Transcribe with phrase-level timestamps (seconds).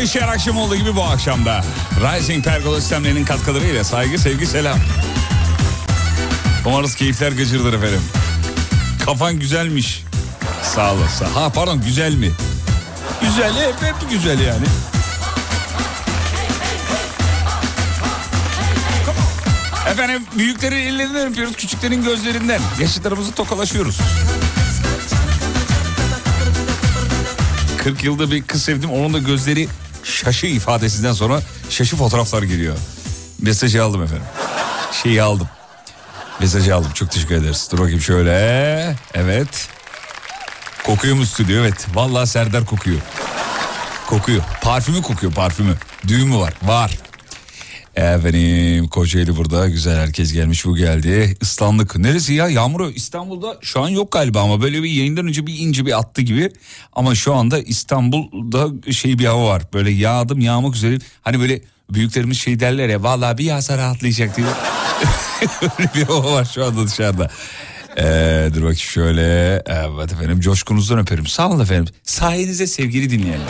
[0.00, 1.64] Hafta her akşam olduğu gibi bu akşamda
[2.00, 4.78] Rising Pergola sistemlerinin katkılarıyla saygı, sevgi, selam.
[6.66, 8.02] Umarız keyifler gıcırdır efendim.
[9.04, 10.04] Kafan güzelmiş.
[10.62, 11.24] Sağ olasın.
[11.24, 12.30] Ha pardon güzel mi?
[13.20, 14.64] Güzel hep, hep güzel yani.
[19.90, 22.60] Efendim büyüklerin ellerinden öpüyoruz, küçüklerin gözlerinden.
[22.80, 23.98] Yaşıtlarımızı tokalaşıyoruz.
[27.78, 28.90] 40 yılda bir kız sevdim.
[28.90, 29.68] Onun da gözleri
[30.24, 32.76] şaşı ifadesinden sonra şaşı fotoğraflar geliyor.
[33.38, 34.24] Mesajı aldım efendim.
[35.02, 35.48] Şeyi aldım.
[36.40, 36.90] Mesajı aldım.
[36.94, 37.68] Çok teşekkür ederiz.
[37.72, 38.96] Dur bakayım şöyle.
[39.14, 39.68] Evet.
[40.84, 41.60] Kokuyor mu stüdyo?
[41.60, 41.86] Evet.
[41.94, 43.00] Vallahi Serdar kokuyor.
[44.06, 44.42] Kokuyor.
[44.62, 45.74] Parfümü kokuyor parfümü.
[46.08, 46.52] Düğün var?
[46.62, 46.98] Var.
[48.00, 51.36] Efendim Kocaeli burada güzel herkes gelmiş bu geldi.
[51.40, 51.96] Islandık.
[51.96, 55.86] Neresi ya yağmuru İstanbul'da şu an yok galiba ama böyle bir yayından önce bir ince
[55.86, 56.50] bir attı gibi.
[56.92, 59.62] Ama şu anda İstanbul'da şey bir hava var.
[59.72, 60.98] Böyle yağdım yağmak üzere.
[61.22, 61.60] Hani böyle
[61.90, 64.46] büyüklerimiz şey derler ya vallahi bir yağsa rahatlayacak diye.
[65.62, 67.30] Öyle bir hava var şu anda dışarıda.
[68.00, 69.22] Ee, dur bakayım şöyle.
[69.66, 71.26] Evet efendim coşkunuzdan öperim.
[71.26, 71.94] Sağ olun efendim.
[72.02, 73.48] Sayenizde sevgili dinleyenler.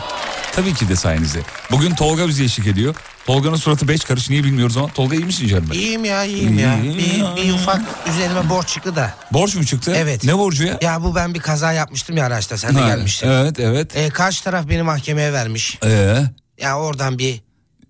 [0.52, 1.38] Tabii ki de sayenizde.
[1.70, 2.94] Bugün Tolga bizi eşlik ediyor.
[3.26, 5.64] Tolga'nın suratı beş karış niye bilmiyoruz ama Tolga iyi misin canım?
[5.70, 5.80] benim?
[5.82, 6.78] İyiyim ya iyiyim ya.
[6.82, 7.36] İyi Bir, ya.
[7.36, 9.14] bir ufak üzerime borç çıktı da.
[9.32, 9.92] Borç mu çıktı?
[9.96, 10.24] Evet.
[10.24, 10.78] Ne borcu ya?
[10.82, 13.28] Ya bu ben bir kaza yapmıştım ya araçta sen de Ha, gelmiştin.
[13.28, 13.96] Evet evet.
[13.96, 15.78] E, karşı taraf beni mahkemeye vermiş.
[15.84, 16.22] Ee,
[16.60, 17.40] Ya oradan bir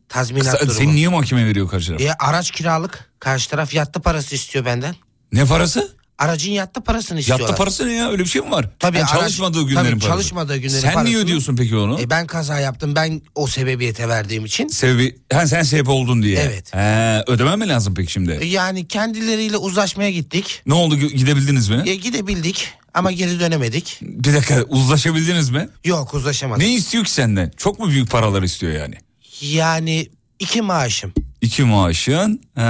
[0.08, 0.72] tazminat sen, durumu.
[0.74, 2.00] seni niye mahkemeye veriyor karşı taraf?
[2.00, 3.10] E, araç kiralık.
[3.20, 4.94] Karşı taraf yattı parası istiyor benden.
[5.32, 5.88] Ne parası?
[6.20, 7.44] Aracın yattı parasını istiyorlar.
[7.44, 8.10] Yatta parası ne ya?
[8.10, 8.68] Öyle bir şey mi var?
[8.78, 10.08] Tabii, Ha, araç- çalışmadığı günlerin tabii, parası.
[10.08, 12.00] çalışmadığı günlerin Sen niye parasını- ödüyorsun peki onu?
[12.00, 12.94] E, ben kaza yaptım.
[12.96, 14.68] Ben o sebebiyete verdiğim için.
[14.68, 16.38] Sebebi, ha, sen sebep oldun diye.
[16.40, 16.74] Evet.
[16.74, 18.38] He, ödemem mi lazım peki şimdi?
[18.40, 20.62] E, Yani kendileriyle uzlaşmaya gittik.
[20.66, 21.82] Ne oldu gidebildiniz mi?
[21.86, 23.98] E, gidebildik ama geri dönemedik.
[24.02, 25.68] Bir dakika uzlaşabildiniz mi?
[25.84, 26.62] Yok uzlaşamadık.
[26.62, 27.52] Ne istiyor ki senden?
[27.56, 28.94] Çok mu büyük paralar istiyor yani?
[29.40, 30.08] Yani
[30.38, 31.12] iki maaşım.
[31.40, 32.62] İki maaşın he,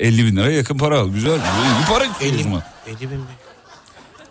[0.00, 1.02] 50 bin lira yakın para.
[1.02, 1.30] Güzel.
[1.30, 2.62] İyi para istiyoruz 50, mu?
[2.86, 3.20] 50 bin.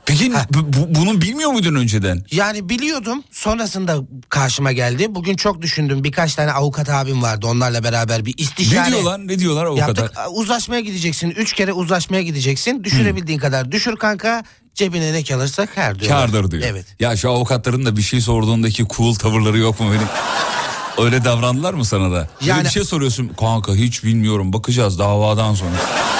[0.05, 2.23] Peki bu, bu- bunu bilmiyor muydun önceden?
[2.31, 3.97] Yani biliyordum sonrasında
[4.29, 5.15] karşıma geldi.
[5.15, 9.27] Bugün çok düşündüm birkaç tane avukat abim vardı onlarla beraber bir istişare Ne diyorlar?
[9.27, 10.11] Ne diyorlar o yaptık.
[10.31, 14.43] Uzlaşmaya gideceksin üç kere uzlaşmaya gideceksin düşürebildiğin kadar düşür kanka
[14.75, 16.19] cebine ne kalırsa kar diyorlar.
[16.31, 16.63] Kârdır diyor.
[16.65, 16.85] Evet.
[16.99, 20.07] Ya şu avukatların da bir şey sorduğundaki cool tavırları yok mu benim?
[21.03, 22.15] Öyle davrandılar mı sana da?
[22.17, 22.29] Yani...
[22.49, 25.71] Yani- bir şey soruyorsun kanka hiç bilmiyorum bakacağız davadan sonra.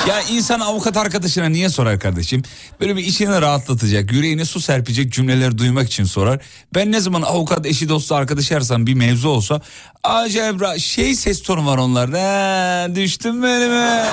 [0.08, 2.44] ya insan avukat arkadaşına niye sorar kardeşim?
[2.82, 6.40] Böyle bir içini rahatlatacak, yüreğine su serpecek cümleler duymak için sorar.
[6.76, 9.62] Ben ne zaman avukat eşi dostu arkadaşı arsam bir mevzu olsa
[10.04, 12.20] acayip şey ses tonu var onlarda.
[12.22, 14.06] "Ha, düştün önüme.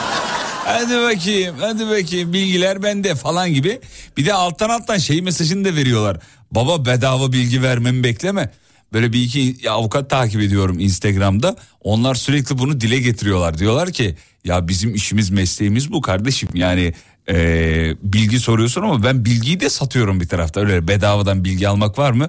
[0.64, 3.80] Hadi bakayım hadi bakayım bilgiler bende falan gibi.
[4.16, 6.16] Bir de alttan alttan şey mesajını da veriyorlar.
[6.50, 8.50] Baba bedava bilgi vermemi bekleme.
[8.92, 11.56] Böyle bir iki avukat takip ediyorum Instagram'da.
[11.80, 13.58] Onlar sürekli bunu dile getiriyorlar.
[13.58, 16.48] Diyorlar ki ya bizim işimiz mesleğimiz bu kardeşim.
[16.54, 16.94] Yani
[17.28, 20.60] eee, bilgi soruyorsun ama ben bilgiyi de satıyorum bir tarafta.
[20.60, 22.28] Öyle bedavadan bilgi almak var mı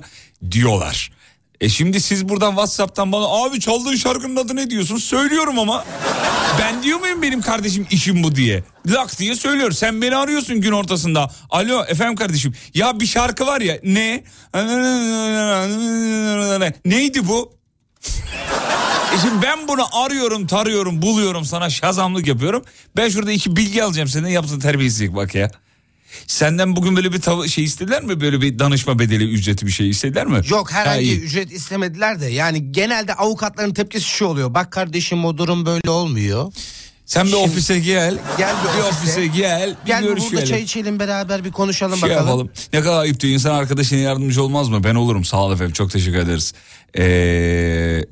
[0.52, 1.12] diyorlar.
[1.62, 4.98] E şimdi siz buradan Whatsapp'tan bana abi çaldığın şarkının adı ne diyorsun?
[4.98, 5.86] Söylüyorum ama.
[6.62, 8.64] Ben diyor muyum benim kardeşim işim bu diye?
[8.88, 9.72] Lak diye söylüyor.
[9.72, 11.32] Sen beni arıyorsun gün ortasında.
[11.50, 12.54] Alo efendim kardeşim.
[12.74, 14.24] Ya bir şarkı var ya ne?
[16.86, 17.54] Neydi bu?
[19.16, 22.64] E şimdi ben bunu arıyorum, tarıyorum, buluyorum, sana şazamlık yapıyorum.
[22.98, 25.52] Ben şurada iki bilgi alacağım senden yaptığın terbiyesizlik bak ya.
[26.28, 28.22] Senden bugün böyle bir tav- şey istediler mi?
[28.22, 30.42] Böyle bir danışma bedeli ücreti bir şey istediler mi?
[30.50, 31.20] Yok Ha, herhangi iyi.
[31.20, 34.54] ücret istemediler de yani genelde avukatların tepkisi şu oluyor.
[34.54, 36.54] Bak kardeşim o durum böyle olmuyor.
[37.06, 38.18] Sen bir Şimdi- ofise gel.
[38.38, 38.90] Gel bir ofise.
[38.90, 39.76] ofise gel.
[39.84, 40.32] Bir Gel görüşelim.
[40.34, 42.28] burada çay içelim beraber bir konuşalım şey bakalım.
[42.28, 42.50] yapalım.
[42.74, 43.34] Ne kadar ayıp diyor.
[43.34, 44.84] İnsan arkadaşına yardımcı olmaz mı?
[44.84, 45.26] Ben olurum.
[45.26, 45.74] Sağ ol efendim.
[45.74, 46.54] Çok teşekkür ederiz.
[46.98, 48.06] Ee,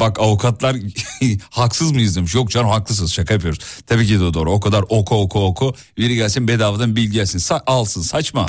[0.00, 0.76] bak avukatlar
[1.50, 2.34] haksız mıyız demiş.
[2.34, 3.12] Yok canım haklısınız.
[3.12, 3.58] Şaka yapıyoruz.
[3.86, 4.52] Tabii ki de doğru.
[4.52, 5.74] O kadar oku oku oku.
[5.98, 7.38] Biri gelsin bedavadan bilgi gelsin.
[7.38, 8.02] Sa- alsın.
[8.02, 8.46] Saçma.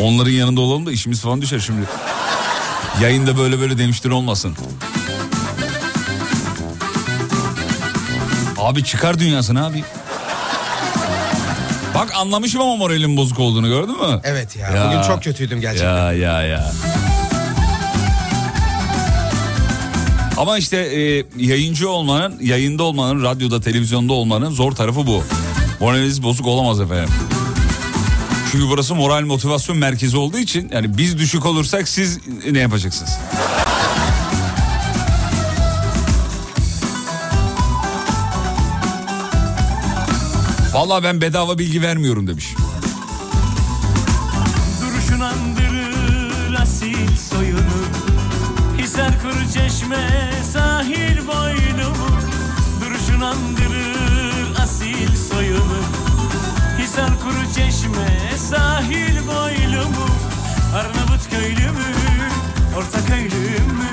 [0.00, 1.86] Onların yanında olalım da işimiz falan düşer şimdi.
[3.02, 4.56] Yayında böyle böyle demiştir olmasın.
[8.58, 9.84] Abi çıkar dünyasını abi.
[11.94, 14.20] Bak anlamışım ama moralin bozuk olduğunu gördün mü?
[14.24, 14.86] Evet ya, Ya.
[14.86, 15.96] bugün çok kötüydüm gerçekten.
[15.96, 16.72] Ya ya ya.
[20.40, 25.22] Ama işte e, yayıncı olmanın, yayında olmanın, radyoda, televizyonda olmanın zor tarafı bu.
[25.80, 27.14] Moraliniz bozuk olamaz efendim.
[28.52, 32.18] Çünkü burası moral motivasyon merkezi olduğu için yani biz düşük olursak siz
[32.50, 33.18] ne yapacaksınız?
[40.72, 42.46] Vallahi ben bedava bilgi vermiyorum demiş.
[49.54, 52.08] Çeşme sahil boylumu
[52.80, 55.78] Duruşun andırır asil soyunu
[56.78, 60.06] Hisar kuru çeşme sahil boylumu
[60.74, 61.94] Arnavut köylü mü
[62.76, 63.90] orta köylü mü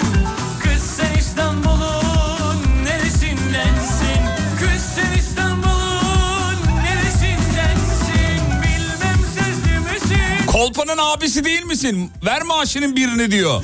[0.63, 4.21] Kız sen İstanbul'un neresindensin?
[4.59, 8.41] Kız sen İstanbul'un neresindensin?
[8.63, 10.45] Bilmem sözlü müsün?
[10.47, 12.11] Kolpanın abisi değil misin?
[12.25, 13.63] Ver maaşının birini diyor.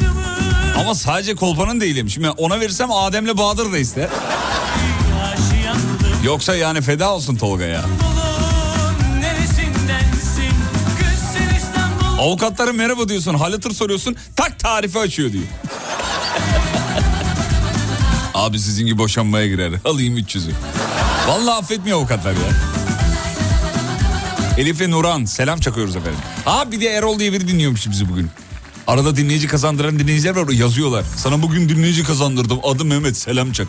[0.78, 2.10] Ama sadece kolpanın değilim.
[2.10, 4.10] Şimdi ona verirsem Adem'le Bahadır da ister.
[6.24, 7.80] Yoksa yani feda olsun Tolga ya.
[7.80, 10.54] İstanbul'un neresindensin
[11.00, 15.44] Kız sen İstanbul'un Avukatlara merhaba diyorsun, halatır soruyorsun, tak tarifi açıyor diyor.
[18.34, 19.72] Abi sizin gibi boşanmaya girer.
[19.86, 20.52] Alayım 300'ü.
[21.28, 22.38] Vallahi affetmiyor avukatlar ya.
[24.58, 26.20] Elif ve Nuran selam çakıyoruz efendim.
[26.46, 28.30] Ha bir de Erol diye biri dinliyormuş bizi bugün.
[28.88, 31.04] Arada dinleyici kazandıran dinleyiciler var yazıyorlar.
[31.18, 33.68] Sana bugün dinleyici kazandırdım adım Mehmet selam çak.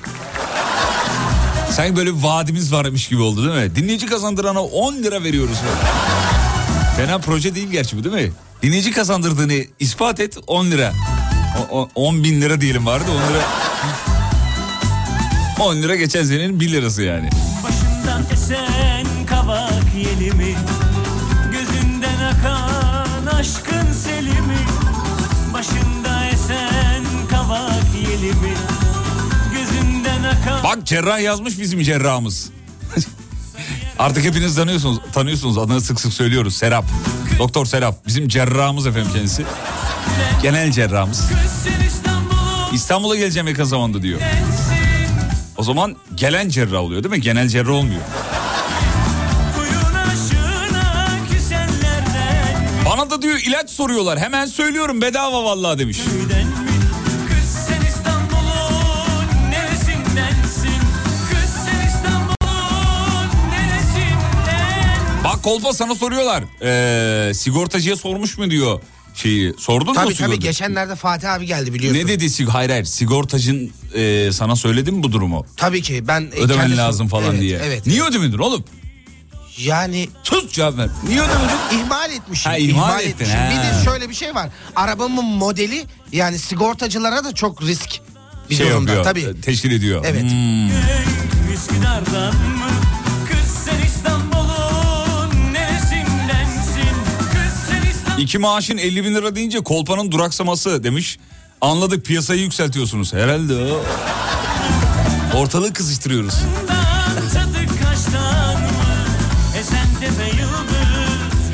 [1.71, 3.76] Sanki böyle bir vaadimiz varmış gibi oldu değil mi?
[3.76, 5.56] Dinleyici kazandırana 10 lira veriyoruz.
[6.97, 8.33] Fena proje değil gerçi bu değil mi?
[8.62, 10.92] Dinleyici kazandırdığını ispat et 10 lira.
[11.71, 13.42] O, o- 10 bin lira diyelim vardı 10 lira.
[15.61, 17.30] 10 lira geçen senenin 1 lirası yani.
[17.64, 20.53] Başından esen kavak yelimi
[30.76, 32.50] Bak cerrah yazmış bizim cerrahımız.
[33.98, 36.56] Artık hepiniz tanıyorsunuz, tanıyorsunuz adını sık sık söylüyoruz.
[36.56, 36.84] Serap.
[37.38, 38.06] Doktor Serap.
[38.06, 39.44] Bizim cerrahımız efendim kendisi.
[40.42, 41.24] Genel cerrahımız.
[42.72, 44.20] İstanbul'a geleceğim yakın zamanda diyor.
[45.56, 47.20] O zaman gelen cerrah oluyor değil mi?
[47.20, 48.00] Genel cerrah olmuyor.
[52.86, 54.18] Bana da diyor ilaç soruyorlar.
[54.18, 55.98] Hemen söylüyorum bedava vallahi demiş.
[55.98, 56.53] birden
[65.44, 66.44] kolpa sana soruyorlar.
[66.62, 68.80] Ee, sigortacıya sormuş mu diyor
[69.14, 69.54] şeyi.
[69.58, 72.00] Sordun mu Tabii tabii geçenlerde Fatih abi geldi biliyorsun.
[72.00, 75.46] Ne dedi sig hayır hayır sigortacın e, sana söyledi mi bu durumu?
[75.56, 76.20] Tabii ki ben...
[76.20, 77.60] e, Ödemen kendisi- lazım falan Evet, diye.
[77.64, 77.86] Evet.
[77.86, 78.64] Niye ödemedin oğlum?
[79.58, 80.88] Yani Sus cevap ver.
[81.08, 81.84] Niye ödemedin?
[81.84, 82.52] ihmal etmişim.
[82.52, 83.34] Ha, ihmal ettin, etmişim.
[83.50, 84.48] Bir de şöyle bir şey var.
[84.76, 88.00] Arabamın modeli yani sigortacılara da çok risk
[88.50, 88.92] bir şey durumda.
[88.92, 89.04] yapıyor.
[89.04, 89.38] Tabii.
[89.38, 90.04] e, Teşkil ediyor.
[90.08, 90.22] Evet.
[90.22, 90.70] Hmm.
[98.18, 101.18] İki maaşın 50 bin lira deyince kolpanın duraksaması demiş.
[101.61, 103.12] Anladık piyasayı yükseltiyorsunuz.
[103.12, 103.85] Herhalde o.
[105.38, 106.35] Ortalığı kızıştırıyoruz.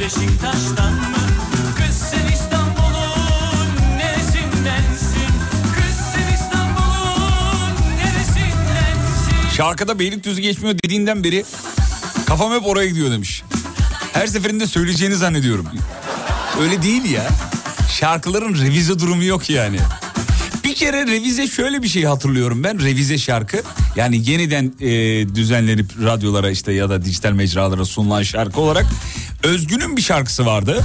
[0.00, 1.16] Beşiktaş'tan mı?
[1.76, 5.32] Kız sen İstanbul'un neresindensin?
[5.74, 9.56] Kız sen İstanbul'un neresindensin?
[9.56, 11.44] Şarkıda Beylikdüzü geçmiyor dediğinden beri
[12.26, 13.42] kafam hep oraya gidiyor demiş.
[14.12, 15.66] Her seferinde söyleyeceğini zannediyorum.
[16.60, 17.28] Öyle değil ya.
[17.90, 19.78] Şarkıların revize durumu yok yani.
[20.64, 22.80] Bir kere revize şöyle bir şey hatırlıyorum ben.
[22.80, 23.62] Revize şarkı
[23.96, 24.88] yani yeniden e,
[25.34, 28.86] düzenlenip radyolara işte ya da dijital mecralara sunulan şarkı olarak
[29.42, 30.84] Özgün'ün bir şarkısı vardı.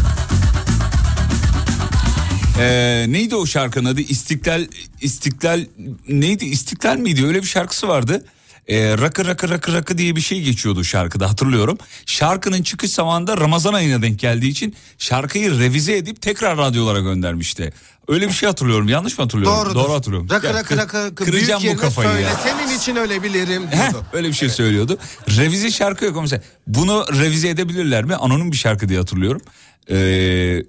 [2.60, 4.01] Ee, neydi o şarkının adı?
[4.01, 4.65] İstiklal,
[5.01, 5.65] İstiklal
[6.08, 6.46] neydi?
[6.46, 7.25] İstiklal miydi?
[7.25, 8.25] Öyle bir şarkısı vardı.
[8.67, 11.77] Ee, rakı rakı rakı rakı diye bir şey geçiyordu şarkıda hatırlıyorum.
[12.05, 17.74] Şarkının çıkış zamanında Ramazan ayına denk geldiği için şarkıyı revize edip tekrar radyolara göndermişti.
[18.07, 18.88] Öyle bir şey hatırlıyorum.
[18.88, 19.57] Yanlış mı hatırlıyorum?
[19.57, 19.75] Doğrudur.
[19.75, 20.29] Doğru hatırlıyorum.
[20.29, 21.15] Rakı rakı kı- rakı.
[21.15, 22.31] Kıracağım bu kafayı söyle, ya.
[22.43, 24.05] Senin için ölebilirim Heh, diyordu.
[24.13, 24.97] öyle bir şey söylüyordu.
[25.38, 28.15] Revize şarkı yok mesela bunu revize edebilirler mi?
[28.15, 29.41] Anonim bir şarkı diye hatırlıyorum.
[29.89, 29.95] Ee,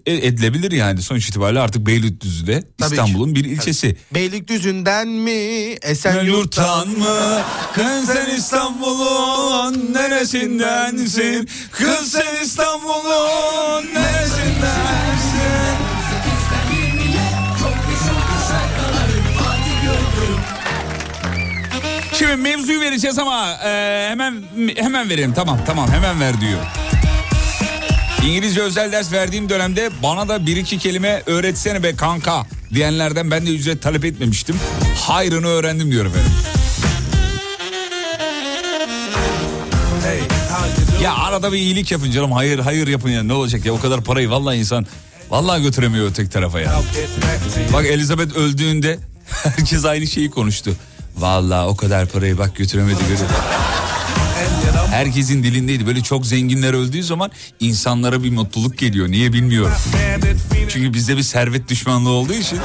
[0.06, 3.96] e- edilebilir yani sonuç itibariyle artık Beylikdüzü'de Tabii İstanbul'un bir ilçesi.
[4.14, 5.30] Beylikdüzü'nden mi?
[5.82, 7.42] Esenyurt'tan Yurttan mı?
[7.74, 11.48] Kız sen İstanbul'un neresindensin?
[11.72, 15.75] Kız sen İstanbul'un neresindensin?
[22.18, 24.42] Şimdi mevzuyu vereceğiz ama e, hemen
[24.76, 26.60] hemen verelim tamam tamam hemen ver diyor.
[28.26, 33.46] İngilizce özel ders verdiğim dönemde bana da bir iki kelime öğretsene be kanka diyenlerden ben
[33.46, 34.56] de ücret talep etmemiştim.
[35.00, 36.32] Hayrını öğrendim diyor efendim.
[41.02, 44.04] Ya arada bir iyilik yapın canım hayır hayır yapın ya ne olacak ya o kadar
[44.04, 44.86] parayı vallahi insan
[45.30, 46.80] vallahi götüremiyor öteki tarafa ya.
[47.72, 48.98] Bak Elizabeth öldüğünde
[49.44, 50.76] herkes aynı şeyi konuştu.
[51.16, 53.30] Vallahi o kadar parayı bak götüremedi görüyor.
[54.90, 55.86] Herkesin dilindeydi.
[55.86, 57.30] Böyle çok zenginler öldüğü zaman
[57.60, 59.08] insanlara bir mutluluk geliyor.
[59.08, 59.74] Niye bilmiyorum.
[60.68, 62.58] Çünkü bizde bir servet düşmanlığı olduğu için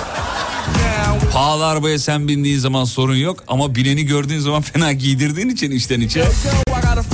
[1.33, 6.01] Pahalı arabaya sen bindiğin zaman sorun yok ama bineni gördüğün zaman fena giydirdiğin için içten
[6.01, 6.23] içe.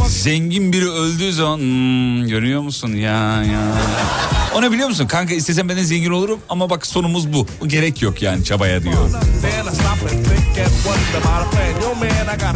[0.08, 3.62] Zengin biri öldüğü zaman "Hmm, görüyor musun ya ya.
[4.56, 5.08] O ne biliyor musun?
[5.08, 7.48] Kanka istesem ben de zengin olurum ama bak sonumuz bu.
[7.68, 8.94] Gerek yok yani çabaya diyor.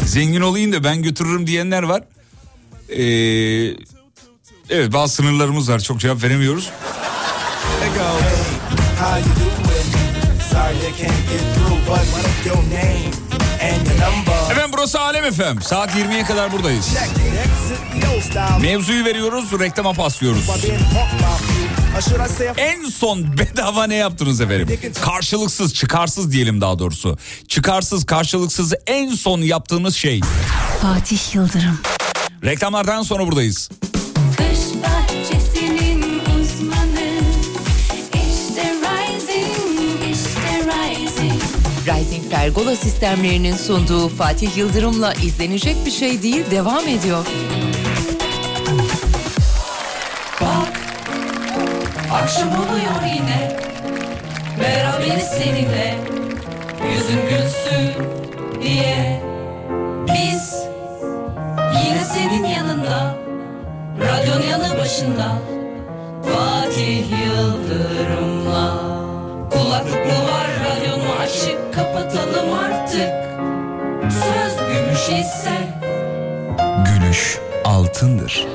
[0.06, 2.04] Zengin olayım da ben götürürüm diyenler var.
[2.90, 3.04] Ee,
[4.70, 6.70] evet bazı sınırlarımız var çok cevap veremiyoruz.
[13.90, 14.21] Sorry?
[14.82, 15.62] Burası Alem efem.
[15.62, 16.88] Saat 20'ye kadar buradayız.
[18.62, 20.50] Mevzuyu veriyoruz, reklama paslıyoruz.
[22.58, 24.80] En son bedava ne yaptınız efendim?
[25.02, 27.18] Karşılıksız, çıkarsız diyelim daha doğrusu.
[27.48, 30.22] Çıkarsız, karşılıksız en son yaptığınız şey.
[30.82, 31.80] Fatih Yıldırım.
[32.44, 33.70] Reklamlardan sonra buradayız.
[42.42, 47.26] Pergola sistemlerinin sunduğu Fatih Yıldırım'la izlenecek bir şey değil devam ediyor.
[52.14, 53.58] Akşam oluyor yine.
[54.60, 55.98] Beraberiz seninle
[56.94, 58.04] Yüzün gülsün
[58.64, 59.22] diye.
[60.08, 60.54] Biz
[61.86, 63.16] Yine senin yanında
[64.00, 65.38] Radyon yanı başında.
[66.24, 68.41] Fatih Yıldırım'la
[71.76, 73.12] Kapatalım artık
[74.12, 75.52] Söz gümüş ise
[76.86, 78.48] Gülüş altındır.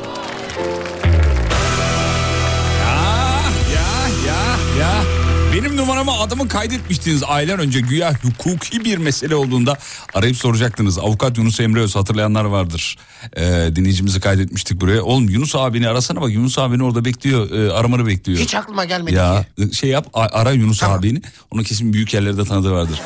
[5.57, 9.77] Benim numaramı adamı kaydetmiştiniz aylar önce güya hukuki bir mesele olduğunda
[10.15, 10.99] arayıp soracaktınız.
[10.99, 12.97] Avukat Yunus Emre Öz hatırlayanlar vardır.
[13.37, 15.03] Ee, dinleyicimizi kaydetmiştik buraya.
[15.03, 18.39] Oğlum Yunus abini arasana bak Yunus abini orada bekliyor e, aramanı bekliyor.
[18.39, 19.75] Hiç aklıma gelmedi Ya ki.
[19.75, 20.99] şey yap ara Yunus Tamam.
[20.99, 21.23] abini.
[21.51, 23.01] Onu kesin büyük yerlerde tanıdığı vardır.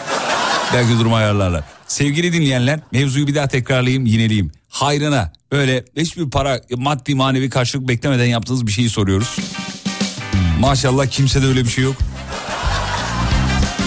[0.74, 1.64] Belki durumu ayarlarlar.
[1.86, 4.52] Sevgili dinleyenler mevzuyu bir daha tekrarlayayım yineleyeyim.
[4.68, 9.36] Hayrına öyle hiçbir para maddi manevi karşılık beklemeden yaptığınız bir şeyi soruyoruz.
[10.60, 11.96] Maşallah kimsede öyle bir şey yok.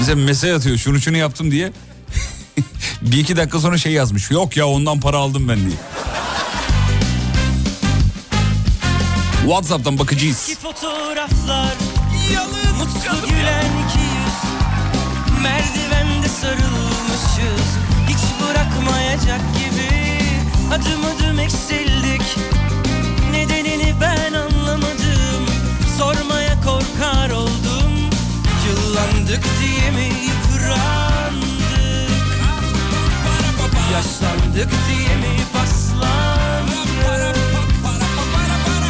[0.04, 1.72] Bize mesaj atıyor şunu şunu yaptım diye.
[3.02, 4.32] bir iki dakika sonra şey yazmış.
[4.32, 5.78] Yok ya ondan para aldım ben diye.
[9.42, 10.36] Whatsapp'tan bakacağız.
[10.50, 11.74] Eski fotoğraflar
[12.78, 14.38] Mutlu gülen iki yüz
[15.44, 17.70] Merdivende sarılmışız
[18.08, 20.20] Hiç bırakmayacak gibi
[20.72, 22.38] Adım adım eksildik
[23.32, 25.46] Nedenini ben anlamadım
[25.98, 27.63] Sormaya korkar oldum
[28.94, 31.64] Yıllandık diye mi yıprandık?
[33.94, 37.36] Yaşlandık diye mi paslandık?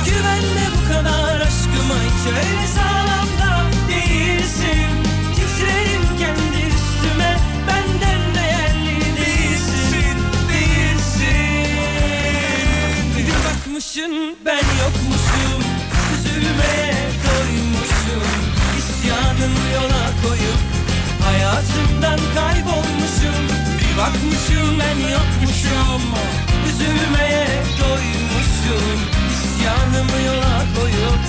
[0.05, 4.91] Güvenme bu kadar aşkıma hiç öyle sağlam da değilsin.
[5.35, 10.17] Titrerim kendi üstüme benden değerli değilsin
[10.49, 11.67] Değilsin.
[13.17, 15.63] Bir bakmışın ben yokmuşum.
[16.13, 17.12] Üzülmeye
[21.63, 23.47] Hayatımdan kaybolmuşum
[23.79, 26.01] Bir bakmışım ben yokmuşum
[26.69, 27.47] Üzülmeye
[27.79, 28.99] doymuşum
[29.33, 31.19] İsyanımı yola koyup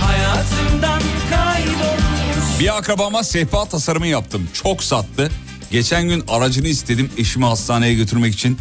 [0.00, 4.48] Hayatımdan kaybolmuşum Bir akrabama sehpa tasarımı yaptım.
[4.52, 5.30] Çok sattı.
[5.70, 8.58] Geçen gün aracını istedim eşimi hastaneye götürmek için.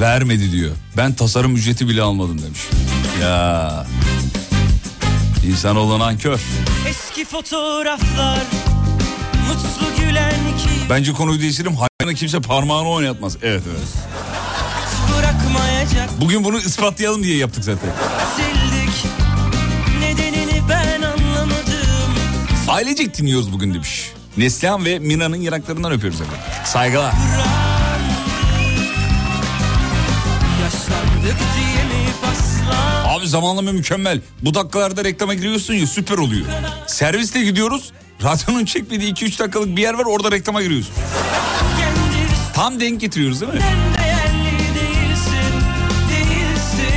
[0.00, 0.72] Vermedi diyor.
[0.96, 2.60] Ben tasarım ücreti bile almadım demiş.
[3.22, 3.86] Ya.
[5.46, 6.40] İnsan olan ankör.
[6.88, 8.42] Eski fotoğraflar
[10.90, 11.76] Bence konuyu değiştirelim.
[11.76, 13.36] Hayvanı kimse parmağını oynatmaz.
[13.42, 13.88] Evet evet.
[16.20, 17.90] Bugün bunu ispatlayalım diye yaptık zaten.
[18.36, 19.04] sildik
[20.00, 22.14] Nedenini ben anlamadım
[22.68, 24.12] Ailecek dinliyoruz bugün demiş.
[24.36, 26.40] Neslihan ve Mina'nın yanaklarından öpüyoruz efendim.
[26.64, 27.12] Saygılar.
[33.06, 34.20] Abi zamanlama mükemmel.
[34.42, 36.46] Bu dakikalarda reklama giriyorsun ya süper oluyor.
[36.86, 37.92] Servisle gidiyoruz.
[38.24, 40.94] Radyonun çekmediği 2-3 dakikalık bir yer var orada reklama giriyorsun.
[42.54, 43.60] Tam denk getiriyoruz değil mi?
[44.74, 45.54] değilsin
[46.10, 46.88] Değilsin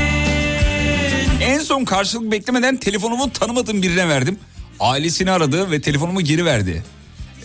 [1.42, 4.40] En son karşılık beklemeden telefonumu tanımadığım birine verdim.
[4.80, 6.84] Ailesini aradı ve telefonumu geri verdi.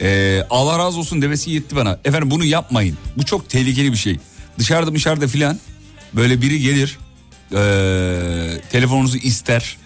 [0.01, 1.99] Ee, Allah razı olsun demesi yetti bana.
[2.05, 2.99] Efendim bunu yapmayın.
[3.17, 4.19] Bu çok tehlikeli bir şey.
[4.59, 5.59] Dışarıda dışarıda filan
[6.15, 6.99] böyle biri gelir.
[7.53, 9.77] ee, telefonunuzu ister.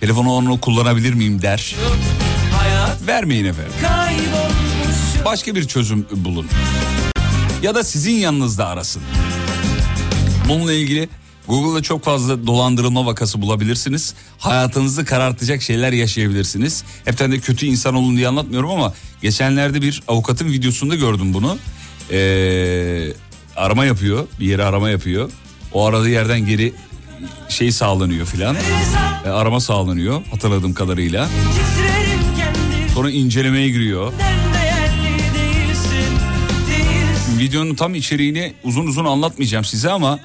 [0.00, 1.74] Telefonu onu kullanabilir miyim der.
[1.80, 2.23] Hayat
[3.06, 3.72] Vermeyin efendim.
[5.24, 6.46] Başka bir çözüm bulun.
[7.62, 9.02] Ya da sizin yanınızda arasın.
[10.48, 11.08] Bununla ilgili
[11.48, 14.14] Google'da çok fazla dolandırılma vakası bulabilirsiniz.
[14.38, 16.84] Hayatınızı karartacak şeyler yaşayabilirsiniz.
[17.04, 21.58] Hepten de kötü insan olun diye anlatmıyorum ama geçenlerde bir avukatın videosunda gördüm bunu.
[22.10, 23.12] Ee,
[23.56, 25.30] arama yapıyor, bir yere arama yapıyor.
[25.72, 26.72] O aradığı yerden geri
[27.48, 28.56] şey sağlanıyor filan.
[29.24, 31.28] Ee, arama sağlanıyor hatırladığım kadarıyla.
[32.94, 34.12] Sonra incelemeye giriyor.
[37.38, 40.18] Videonun tam içeriğini uzun uzun anlatmayacağım size ama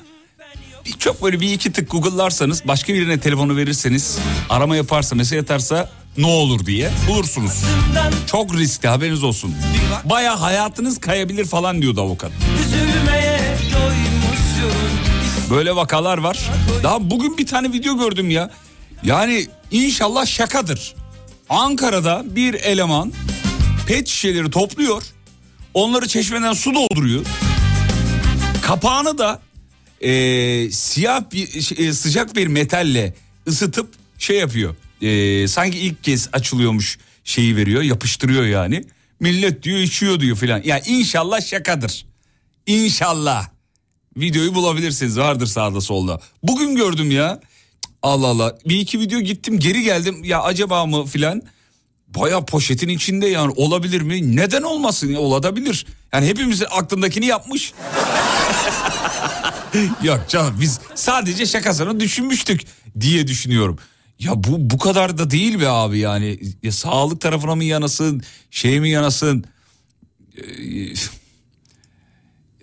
[0.99, 4.17] çok böyle bir iki tık google'larsanız başka birine telefonu verirseniz
[4.49, 7.63] arama yaparsa mesaj atarsa ne olur diye bulursunuz.
[8.27, 9.55] Çok riskli haberiniz olsun.
[10.05, 12.31] Baya hayatınız kayabilir falan diyordu avukat.
[15.49, 16.49] Böyle vakalar var.
[16.83, 18.51] Daha bugün bir tane video gördüm ya.
[19.03, 20.95] Yani inşallah şakadır.
[21.49, 23.13] Ankara'da bir eleman
[23.87, 25.03] pet şişeleri topluyor.
[25.73, 27.25] Onları çeşmeden su dolduruyor.
[28.61, 29.41] Kapağını da
[30.01, 33.13] e, siyah bir e, sıcak bir metalle
[33.47, 34.75] ısıtıp şey yapıyor.
[35.01, 38.83] E, sanki ilk kez açılıyormuş şeyi veriyor yapıştırıyor yani.
[39.19, 40.61] Millet diyor içiyor diyor filan.
[40.63, 42.05] Ya inşallah şakadır.
[42.67, 43.47] İnşallah.
[44.17, 46.21] Videoyu bulabilirsiniz vardır sağda solda.
[46.43, 47.39] Bugün gördüm ya.
[48.03, 51.41] Allah Allah bir iki video gittim geri geldim ya acaba mı filan.
[52.07, 54.35] Baya poşetin içinde yani olabilir mi?
[54.35, 55.85] Neden olmasın ya olabilir.
[56.13, 57.73] Yani hepimizin aklındakini yapmış.
[60.03, 62.61] Yok canım biz sadece şakasını düşünmüştük
[62.99, 63.79] diye düşünüyorum.
[64.19, 66.39] Ya bu bu kadar da değil be abi yani.
[66.63, 69.45] Ya sağlık tarafına mı yanasın, şey mi yanasın?
[70.37, 70.43] Ee,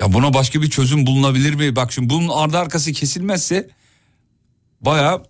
[0.01, 1.77] ya buna başka bir çözüm bulunabilir mi?
[1.77, 3.71] Bak şimdi bunun ardı arkası kesilmezse
[4.81, 5.23] baya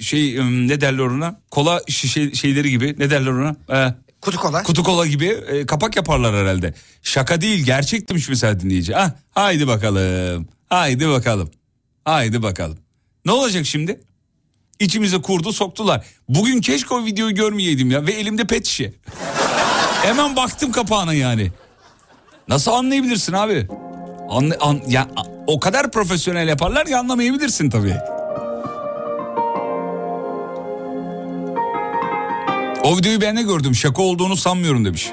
[0.00, 0.36] şey
[0.68, 1.40] ne derler ona?
[1.50, 3.56] Kola şişe şeyleri gibi ne derler ona?
[3.78, 4.62] Ee, Kutu kola.
[4.62, 6.74] kutu kola gibi e, kapak yaparlar herhalde.
[7.02, 8.96] Şaka değil gerçek demiş mesela dinleyici.
[8.96, 10.48] Ah, haydi bakalım.
[10.68, 11.50] Haydi bakalım.
[12.04, 12.78] Haydi bakalım.
[13.24, 14.00] Ne olacak şimdi?
[14.80, 16.06] İçimize kurdu soktular.
[16.28, 18.92] Bugün keşke o videoyu görmeyeydim ya ve elimde pet şişe.
[20.02, 21.50] Hemen baktım kapağına yani.
[22.48, 23.68] Nasıl anlayabilirsin abi?
[24.30, 25.08] Anla, an, ya,
[25.46, 27.96] o kadar profesyonel yaparlar ya anlamayabilirsin tabii.
[32.84, 33.74] O videoyu ben de gördüm.
[33.74, 35.10] Şaka olduğunu sanmıyorum demiş.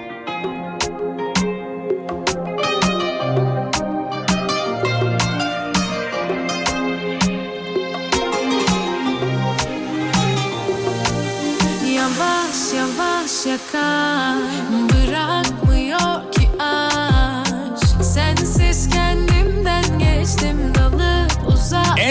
[11.96, 14.38] Yavaş yavaş yakar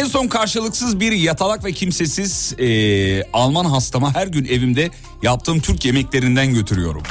[0.08, 4.90] Son karşılıksız bir yatalak ve kimsesiz eee, Alman hastama her gün evimde
[5.22, 7.02] yaptığım Türk yemeklerinden götürüyorum.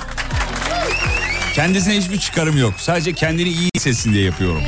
[1.56, 2.74] Kendisine hiçbir çıkarım yok.
[2.78, 4.62] Sadece kendini iyi hissetsin diye yapıyorum.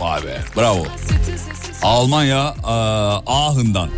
[0.00, 0.86] Vay be bravo.
[1.82, 2.70] Almanya eee,
[3.26, 3.90] Aachen'dan.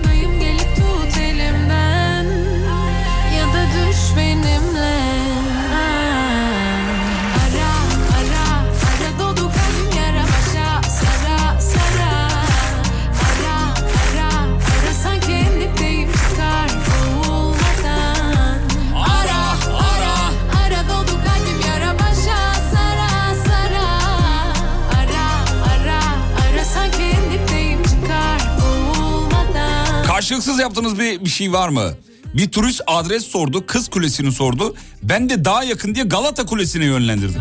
[30.26, 31.90] Karşılıksız yaptığınız bir, bir şey var mı?
[32.34, 34.74] Bir turist adres sordu, Kız Kulesi'ni sordu.
[35.02, 37.40] Ben de daha yakın diye Galata Kulesi'ne yönlendirdim.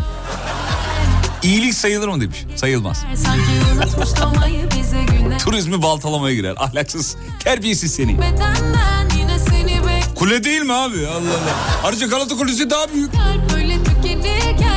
[1.42, 2.44] İyilik sayılır mı demiş.
[2.56, 3.04] Sayılmaz.
[5.44, 6.54] Turizmi baltalamaya girer.
[6.58, 8.16] Ahlaksız, terbiyesiz seni.
[10.14, 11.06] Kule değil mi abi?
[11.06, 11.56] Allah Allah.
[11.84, 13.10] Ayrıca Galata Kulesi daha büyük.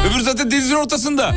[0.10, 1.36] Öbür zaten denizin ortasında.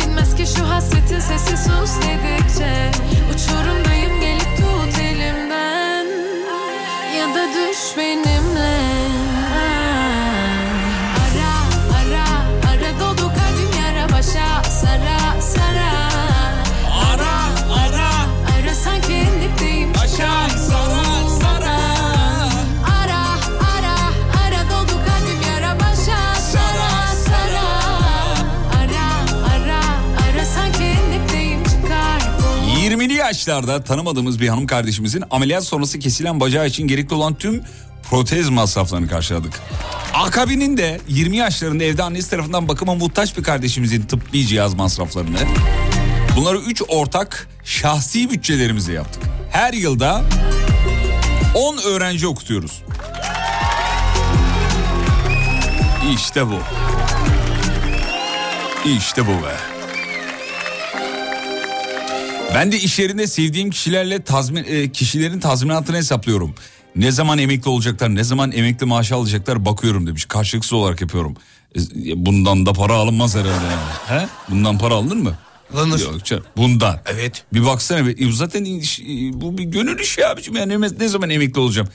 [0.00, 2.90] Dinmez ki şu hasretin sesi sus dedikçe
[3.34, 3.93] Uçurumdayım
[7.96, 8.73] da düş benimle Ara
[33.34, 37.62] yaşlarda tanımadığımız bir hanım kardeşimizin ameliyat sonrası kesilen bacağı için gerekli olan tüm
[38.10, 39.60] protez masraflarını karşıladık.
[40.14, 45.38] Akabinin 20 yaşlarında evde annesi tarafından bakıma muhtaç bir kardeşimizin tıbbi cihaz masraflarını
[46.36, 49.22] bunları 3 ortak şahsi bütçelerimizle yaptık.
[49.50, 50.22] Her yılda
[51.54, 52.82] 10 öğrenci okutuyoruz.
[56.14, 56.58] İşte bu.
[58.84, 59.73] İşte bu be.
[62.54, 66.54] Ben de iş yerinde sevdiğim kişilerle tazmin, e, kişilerin tazminatını hesaplıyorum.
[66.96, 70.24] Ne zaman emekli olacaklar, ne zaman emekli maaşı alacaklar bakıyorum demiş.
[70.24, 71.36] Karşılıksız olarak yapıyorum.
[71.76, 71.80] E,
[72.26, 74.20] bundan da para alınmaz herhalde yani.
[74.22, 74.26] He?
[74.50, 75.38] Bundan para alınır mı?
[75.74, 76.00] Alınır.
[76.00, 76.44] Yok canım.
[76.56, 77.00] Bundan.
[77.06, 77.44] Evet.
[77.54, 78.10] Bir baksana.
[78.10, 79.00] e, Zaten iş-
[79.32, 80.56] bu bir gönül işi abicim.
[80.56, 81.88] Yani ne, zaman emekli olacağım?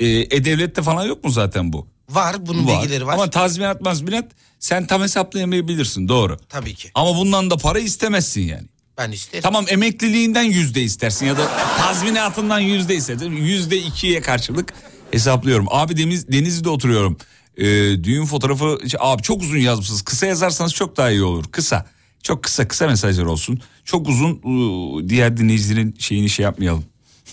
[0.00, 1.86] E-Devlet'te falan yok mu zaten bu?
[2.10, 3.14] Var bunun bilgileri var.
[3.14, 4.24] Ama tazminat mazminat
[4.58, 6.38] sen tam hesaplayamayabilirsin doğru.
[6.48, 6.90] Tabii ki.
[6.94, 8.66] Ama bundan da para istemezsin yani.
[9.00, 9.42] Ben isterim.
[9.42, 13.30] Tamam emekliliğinden yüzde istersin ya da tazminatından yüzde istersin.
[13.32, 14.72] Yüzde ikiye karşılık
[15.10, 15.66] hesaplıyorum.
[15.70, 17.16] Abi deniz, Denizli'de oturuyorum.
[17.56, 17.64] Ee,
[18.04, 20.02] düğün fotoğrafı abi çok uzun yazmışsınız.
[20.02, 21.44] Kısa yazarsanız çok daha iyi olur.
[21.52, 21.86] Kısa.
[22.22, 23.60] Çok kısa kısa mesajlar olsun.
[23.84, 26.84] Çok uzun ıı, diğer dinleyicilerin şeyini şey yapmayalım.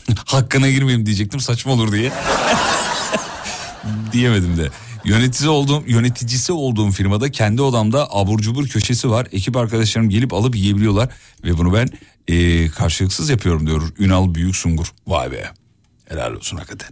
[0.25, 2.11] Hakkına girmeyeyim diyecektim saçma olur diye.
[4.13, 4.69] Diyemedim de.
[5.07, 9.27] Yöneticisi olduğum, yöneticisi olduğum firmada kendi odamda abur cubur köşesi var.
[9.31, 11.09] Ekip arkadaşlarım gelip alıp yiyebiliyorlar.
[11.43, 11.89] Ve bunu ben
[12.27, 14.93] eee, karşılıksız yapıyorum diyor Ünal Büyük Sungur.
[15.07, 15.51] Vay be.
[16.09, 16.89] Helal olsun hakikaten.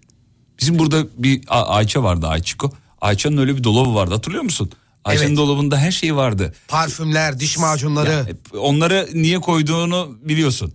[0.60, 2.72] Bizim burada bir A- Ayça vardı Ayçiko.
[3.02, 4.72] Ayça'nın öyle bir dolabı vardı hatırlıyor musun?
[5.06, 5.38] Ayça'nın Evet.
[5.38, 6.54] dolabında her şey vardı.
[6.68, 8.12] Parfümler, diş macunları.
[8.54, 10.74] Ya, onları niye koyduğunu biliyorsun.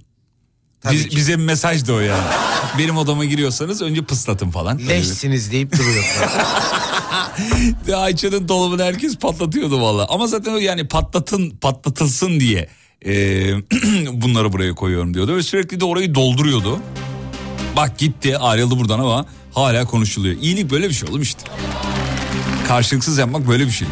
[0.80, 1.16] Tabii Biz- ki.
[1.16, 2.22] bize bir mesaj da o yani.
[2.78, 4.78] Benim odama giriyorsanız önce pıslatın falan.
[4.88, 6.04] Leşsiniz deyip duruyor.
[7.96, 10.06] Ayça'nın dolabını herkes patlatıyordu valla.
[10.08, 12.68] Ama zaten yani patlatın patlatılsın diye
[13.06, 13.12] e,
[14.12, 15.36] bunları buraya koyuyorum diyordu.
[15.36, 16.80] Ve sürekli de orayı dolduruyordu.
[17.76, 20.36] Bak gitti ayrıldı buradan ama hala konuşuluyor.
[20.40, 21.42] İyilik böyle bir şey oğlum işte.
[22.68, 23.88] Karşılıksız yapmak böyle bir şey.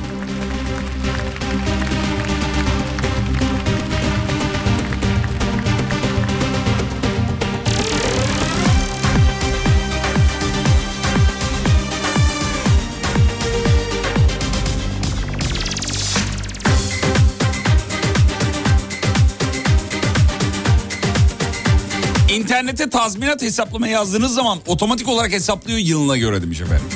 [22.78, 26.86] İnternete tazminat hesaplama yazdığınız zaman otomatik olarak hesaplıyor yılına göre demiş efendim.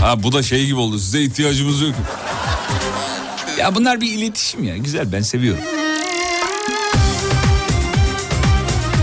[0.00, 1.94] Ha bu da şey gibi oldu size ihtiyacımız yok.
[3.58, 5.62] Ya bunlar bir iletişim ya güzel ben seviyorum.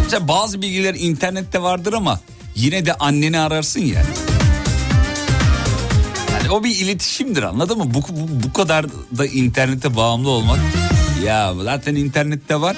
[0.04, 2.20] Mesela bazı bilgiler internette vardır ama
[2.56, 4.04] yine de anneni ararsın ya.
[6.34, 7.94] Yani o bir iletişimdir anladın mı?
[7.94, 8.86] Bu, bu, bu kadar
[9.18, 10.60] da internete bağımlı olmak.
[11.26, 12.76] Ya zaten internette var.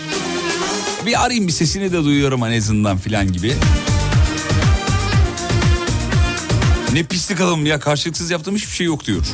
[1.06, 3.56] Bir arayayım bir sesini de duyuyorum en azından filan gibi.
[6.94, 9.26] Ne pislik adamım ya karşılıksız yaptığım hiçbir şey yok diyor.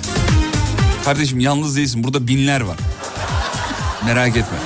[1.06, 2.78] Kardeşim yalnız değilsin burada binler var.
[4.06, 4.58] Merak etme.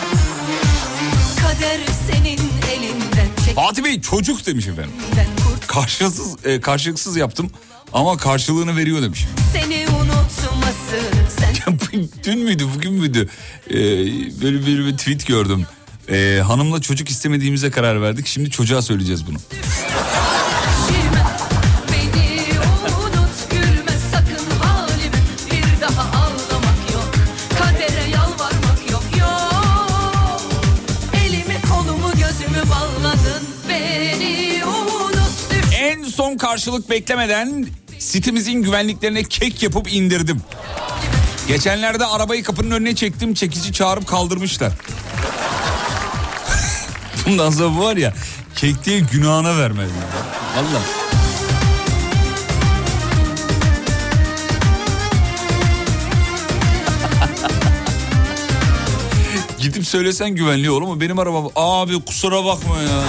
[3.56, 4.91] Fatih Bey çocuk demiş efendim.
[5.68, 7.52] Karşılıksız, e, karşılıksız yaptım
[7.94, 9.26] ama karşılığını veriyor demiş.
[9.54, 11.00] seni unutması
[11.39, 11.80] sen
[12.24, 13.30] Dün müydü bugün müydü?
[13.70, 13.74] Ee,
[14.41, 15.65] böyle bir, bir tweet gördüm.
[16.10, 18.28] Ee, hanımla çocuk istemediğimize karar verdik.
[18.28, 19.38] Şimdi çocuğa söyleyeceğiz bunu.
[35.80, 37.68] En son karşılık beklemeden
[38.00, 40.41] sitemizin güvenliklerine kek yapıp indirdim.
[41.48, 44.74] Geçenlerde arabayı kapının önüne çektim çekici çağırıp kaldırmışlar.
[47.26, 48.14] Bundan sonra var ya
[48.56, 48.76] kek
[49.12, 49.90] günahına vermez.
[50.58, 50.82] Valla.
[59.60, 61.02] Gidip söylesen güvenliği olur mu?
[61.02, 63.04] Benim arabam abi kusura bakma ya.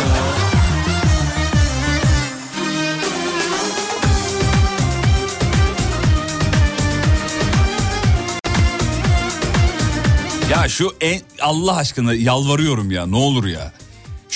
[10.50, 13.72] Ya şu en, Allah aşkına yalvarıyorum ya ne olur ya.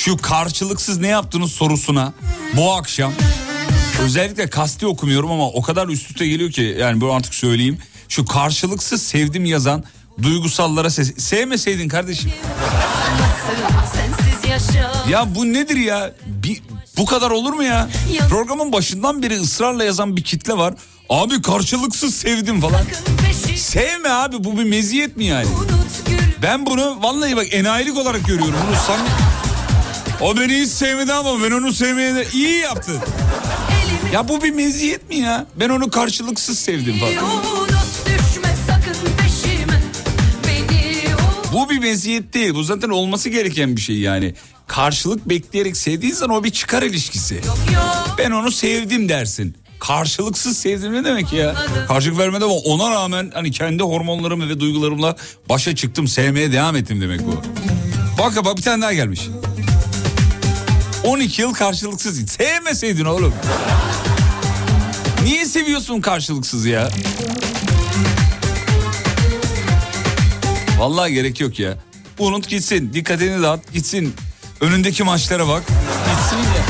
[0.04, 2.12] Şu karşılıksız ne yaptınız sorusuna
[2.56, 3.12] bu akşam
[4.02, 7.78] özellikle kasti okumuyorum ama o kadar üst üste geliyor ki yani bunu artık söyleyeyim.
[8.08, 9.84] Şu karşılıksız sevdim yazan
[10.22, 12.32] duygusallara ses, sevmeseydin kardeşim.
[15.10, 16.12] Ya bu nedir ya?
[16.26, 16.62] Bir,
[16.96, 17.88] bu kadar olur mu ya?
[18.28, 20.74] Programın başından beri ısrarla yazan bir kitle var.
[21.08, 22.80] Abi karşılıksız sevdim falan.
[23.56, 25.46] Sevme abi bu bir meziyet mi yani?
[26.42, 28.54] Ben bunu vallahi bak enayilik olarak görüyorum.
[28.68, 29.29] Bunu samimi...
[30.20, 32.92] O beni hiç sevmedi ama ben onu sevmeye de iyi yaptı.
[32.92, 35.46] elimi Ya bu bir meziyet mi ya?
[35.56, 37.12] Ben onu karşılıksız sevdim falan.
[41.52, 42.54] Bu bir meziyet değil.
[42.54, 44.34] Bu zaten olması gereken bir şey yani.
[44.66, 47.34] Karşılık bekleyerek sevdiğin zaman o bir çıkar ilişkisi.
[47.34, 49.56] yok yok Ben onu sevdim dersin.
[49.80, 51.54] Karşılıksız sevdim ne demek ya?
[51.88, 55.16] Karşılık vermedi ama ona rağmen hani kendi hormonlarım ve duygularımla
[55.48, 57.42] başa çıktım sevmeye devam ettim demek bu.
[58.18, 59.20] Bak bak bir tane daha gelmiş.
[61.10, 62.30] 12 yıl karşılıksız.
[62.30, 63.34] Sevmeseydin oğlum.
[65.24, 66.90] Niye seviyorsun karşılıksız ya?
[70.78, 71.78] Vallahi gerek yok ya.
[72.18, 72.92] Unut gitsin.
[72.92, 74.14] Dikkatini dağıt gitsin.
[74.60, 75.62] Önündeki maçlara bak.
[75.66, 76.64] Gitsin ya.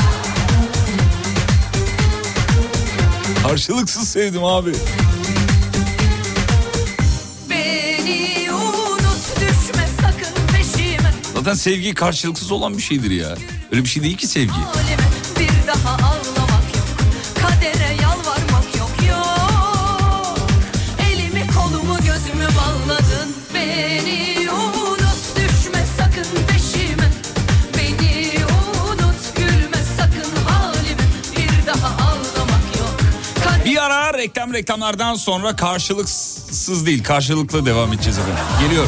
[3.43, 4.69] Karşılıksız sevdim abi.
[8.51, 9.21] Unut
[11.35, 13.35] Zaten sevgi karşılıksız olan bir şeydir ya.
[13.71, 14.51] Öyle bir şey değil ki sevgi.
[15.39, 16.87] Bir daha ağlamak yok.
[17.41, 20.37] Kadere yalvarmak yok yok.
[21.11, 27.09] Elimi kolumu gözümü bağladın Beni unut düşme sakın peşime.
[27.77, 28.31] Beni
[28.89, 31.03] unut gülme sakın halime.
[31.37, 32.95] Bir daha ağlamak yok.
[33.43, 38.43] Kader- Bir ara reklam reklamlardan sonra karşılıksız değil karşılıklı devam edeceğiz efendim.
[38.61, 38.87] Geliyor.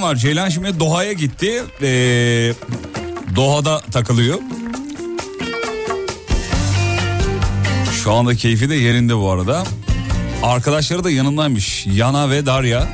[0.00, 0.16] Ceylan var.
[0.16, 1.62] Ceylan şimdi Doha'ya gitti.
[1.82, 2.52] Ee,
[3.36, 4.38] Doha'da takılıyor.
[8.02, 9.64] Şu anda keyfi de yerinde bu arada.
[10.42, 11.86] Arkadaşları da yanındaymış.
[11.86, 12.88] Yana ve Darya.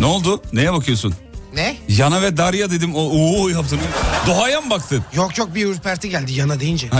[0.00, 0.42] Ne oldu?
[0.52, 1.14] Neye bakıyorsun?
[1.54, 1.76] Ne?
[1.88, 2.90] Yana ve Darya dedim.
[2.94, 3.78] O yaptın.
[4.26, 5.04] Doha'ya mı baktın?
[5.14, 6.86] Yok yok bir ürperti geldi yana deyince.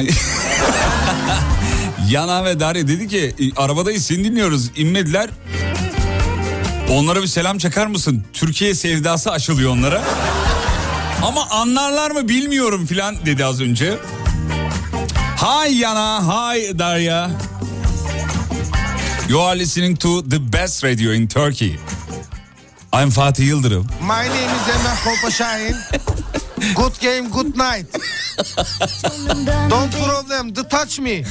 [2.11, 5.31] Yana ve Darya dedi ki "E, arabadayız seni dinliyoruz inmediler.
[6.91, 8.25] Onlara bir selam çakar mısın?
[8.33, 10.03] Türkiye sevdası aşılıyor onlara.
[11.23, 13.99] Ama anlarlar mı bilmiyorum filan dedi az önce.
[15.37, 17.31] Hi Yana, hi Darya.
[19.29, 21.77] You are listening to the best radio in Turkey.
[23.03, 23.87] I'm Fatih Yıldırım.
[24.01, 25.77] My name is Emrah Kolpaşahin.
[26.75, 27.87] Good game, good night.
[29.71, 31.25] Don't problem, the touch me.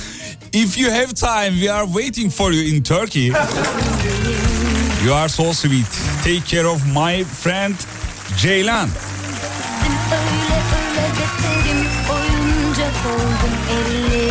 [0.54, 3.34] If you have time, we are waiting for you in Turkey.
[5.06, 5.86] You are so sweet.
[6.24, 7.76] Take care of my friend
[8.38, 8.90] Ceylan.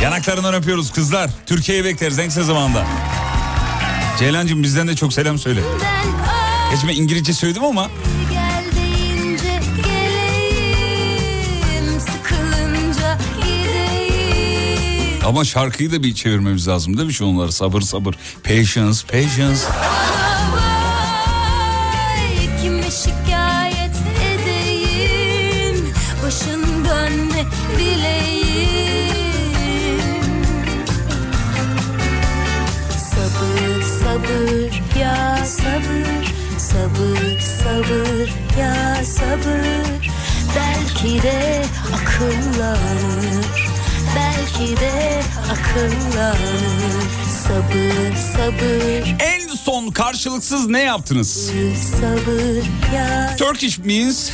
[0.03, 1.31] Yanaklarından öpüyoruz kızlar.
[1.47, 2.85] Türkiye'yi bekleriz en kısa zamanda.
[4.19, 5.61] Ceylancığım bizden de çok selam söyle.
[5.61, 7.89] ay Geç ben İngilizce söyledim ama
[15.27, 17.53] ama şarkıyı da bir çevirmemiz lazım değil mi şu onları?
[17.53, 18.15] Sabır sabır.
[18.45, 19.61] Patience, patience.
[38.61, 40.11] Ya sabır
[40.57, 41.63] belki de
[41.95, 43.47] akıllanır
[44.17, 47.07] belki de akıllanır
[47.47, 51.51] Sabır sabır En son karşılıksız ne yaptınız?
[52.01, 52.63] sabır
[52.97, 54.31] ya Turkish means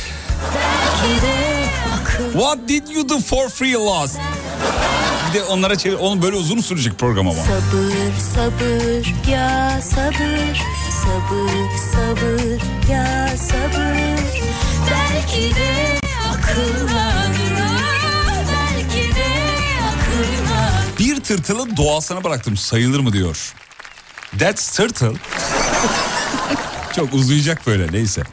[0.55, 1.65] belki de
[2.01, 4.19] akıl what did you do for free last?
[5.29, 5.95] Bir de onlara çevir.
[5.95, 7.37] Onun böyle uzun sürecek program ama.
[7.43, 7.93] Sabır
[8.35, 10.61] sabır ya sabır
[11.03, 12.61] Sabır sabır
[12.91, 14.19] ya sabır
[14.91, 15.99] Belki de
[20.99, 23.53] Bir tırtılı doğasına bıraktım sayılır mı diyor.
[24.39, 25.11] That's turtle.
[26.95, 28.23] Çok uzayacak böyle neyse.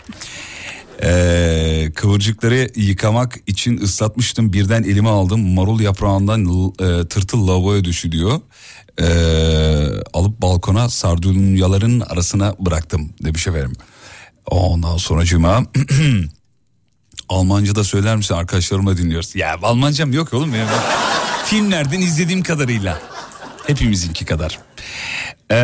[1.03, 4.53] Ee, kıvırcıkları yıkamak için ıslatmıştım.
[4.53, 5.55] Birden elime aldım.
[5.55, 8.41] Marul yaprağından e, tırtıl lavaboya düşü diyor.
[9.01, 9.05] Ee,
[10.13, 13.73] alıp balkona sardunyaların arasına bıraktım demiş efendim.
[14.47, 15.65] Ondan sonra cuma
[17.29, 19.37] Almanca da söyler misin arkadaşlarımla dinliyoruz.
[19.37, 20.66] Ya Almancam yok oğlum benim.
[21.45, 23.01] Filmlerden izlediğim kadarıyla.
[23.66, 24.59] Hepimizinki kadar.
[25.51, 25.57] Ee,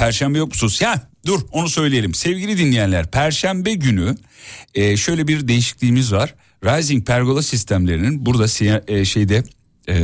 [0.00, 0.80] Perşembe yok musunuz?
[0.80, 2.14] Ya dur onu söyleyelim.
[2.14, 4.16] Sevgili dinleyenler Perşembe günü
[4.74, 6.34] e, şöyle bir değişikliğimiz var.
[6.64, 8.44] Rising Pergola sistemlerinin burada
[8.88, 9.44] e, şeyde
[9.88, 9.96] e,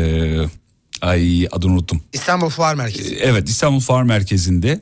[1.00, 2.02] ay adını unuttum.
[2.12, 3.16] İstanbul Fuar Merkezi.
[3.22, 4.80] Evet İstanbul Fuar Merkezi'nde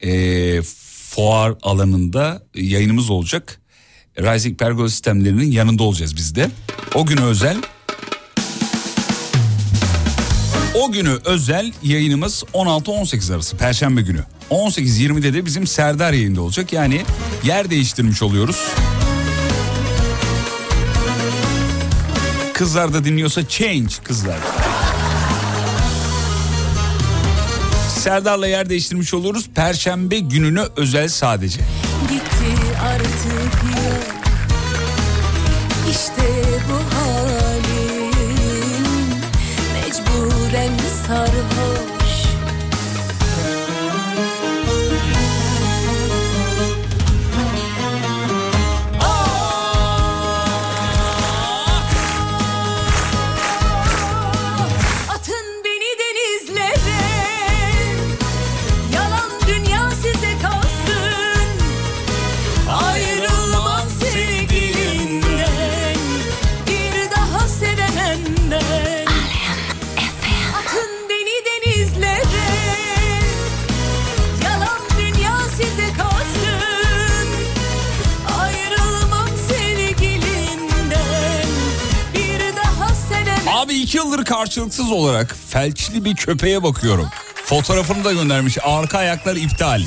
[0.00, 0.62] e,
[1.10, 3.60] fuar alanında yayınımız olacak.
[4.18, 6.50] Rising Pergola sistemlerinin yanında olacağız biz de.
[6.94, 7.56] O günü özel
[10.74, 14.20] o günü özel yayınımız 16-18 arası Perşembe günü.
[14.50, 16.72] 18-20'de de bizim Serdar yayında olacak.
[16.72, 17.02] Yani
[17.44, 18.68] yer değiştirmiş oluyoruz.
[22.54, 24.38] Kızlar da dinliyorsa change kızlar.
[27.98, 29.48] Serdar'la yer değiştirmiş oluruz.
[29.54, 31.60] Perşembe gününe özel sadece.
[41.08, 41.87] Mecburen sarhoş
[84.28, 87.08] karşılıksız olarak felçli bir köpeğe bakıyorum.
[87.44, 88.58] Fotoğrafını da göndermiş.
[88.62, 89.82] Arka ayaklar iptal.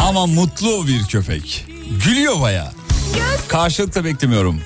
[0.00, 1.66] Ama mutlu bir köpek.
[2.04, 2.72] Gülüyor baya.
[3.48, 4.60] Karşılık da beklemiyorum.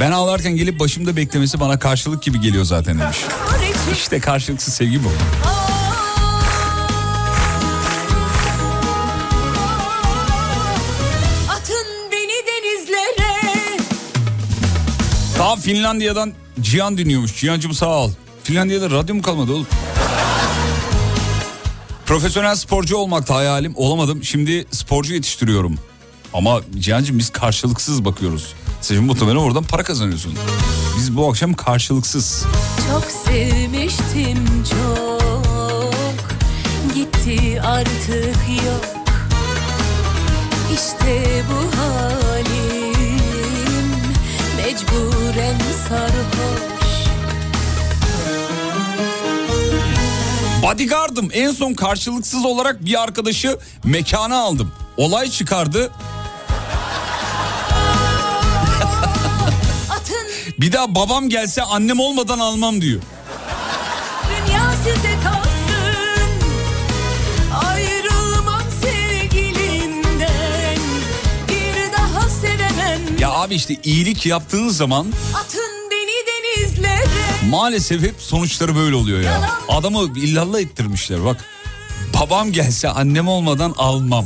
[0.00, 3.18] Ben ağlarken gelip başımda beklemesi bana karşılık gibi geliyor zaten demiş.
[3.92, 5.08] İşte karşılıksız sevgi bu.
[15.60, 17.36] Finlandiya'dan Cihan dinliyormuş.
[17.40, 18.10] Cihan'cım sağ ol.
[18.42, 19.66] Finlandiya'da radyo mu kalmadı oğlum?
[22.06, 23.72] Profesyonel sporcu olmakta hayalim.
[23.76, 24.24] Olamadım.
[24.24, 25.78] Şimdi sporcu yetiştiriyorum.
[26.34, 28.54] Ama Cihan'cım biz karşılıksız bakıyoruz.
[28.80, 30.34] Sen muhtemelen oradan para kazanıyorsun.
[30.98, 32.44] Biz bu akşam karşılıksız.
[32.90, 35.94] Çok sevmiştim çok
[36.94, 38.36] Gitti artık
[38.66, 38.84] yok
[40.74, 41.37] İşte
[45.38, 45.58] Mecburen
[45.88, 46.28] sarhoş
[50.62, 54.72] Bodyguard'ım en son karşılıksız olarak bir arkadaşı mekana aldım.
[54.96, 55.90] Olay çıkardı.
[60.58, 63.02] Bir daha babam gelse annem olmadan almam diyor.
[73.38, 77.04] Abi işte iyilik yaptığın zaman Atın beni denizlere
[77.50, 79.50] maalesef hep sonuçları böyle oluyor ya.
[79.68, 81.44] Adamı illallah ettirmişler bak.
[82.20, 84.24] Babam gelse annem olmadan almam.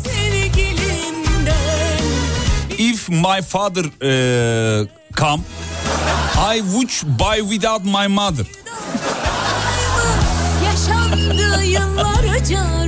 [2.79, 4.87] If my father eh,
[5.17, 5.43] come,
[6.55, 8.47] I would buy without my mother.
[10.65, 12.82] Yaşandı yıllarca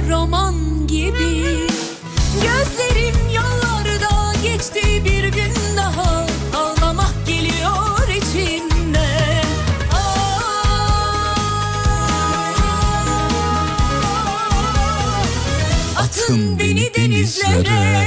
[17.25, 18.05] denizlere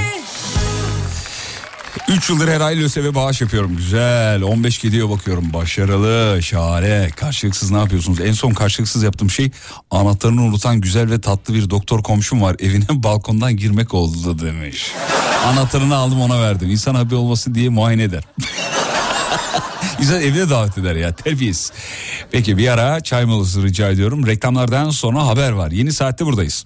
[2.08, 3.78] 3 yıldır her ay LÖSEV'e bağış yapıyorum.
[3.78, 4.42] Güzel.
[4.42, 5.54] 15 gidiyor bakıyorum.
[5.54, 6.44] Başarılı.
[6.44, 7.10] Şahane.
[7.16, 8.22] Karşılıksız ne yapıyorsunuz?
[8.22, 9.52] En son karşılıksız yaptığım şey
[9.92, 12.56] anahtarını unutan güzel ve tatlı bir doktor komşum var.
[12.60, 14.92] Evine balkondan girmek oldu demiş.
[15.46, 16.70] Anahtarını aldım ona verdim.
[16.70, 18.24] İnsan habi olmasın diye muayene eder.
[20.00, 21.72] İnsan evine davet eder ya terbiyesiz.
[22.32, 24.28] Peki bir ara çay molası rica ediyorum.
[24.28, 25.72] Reklamlardan sonra haber var.
[25.72, 26.66] Yeni saatte buradayız.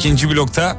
[0.00, 0.76] İkinci blokta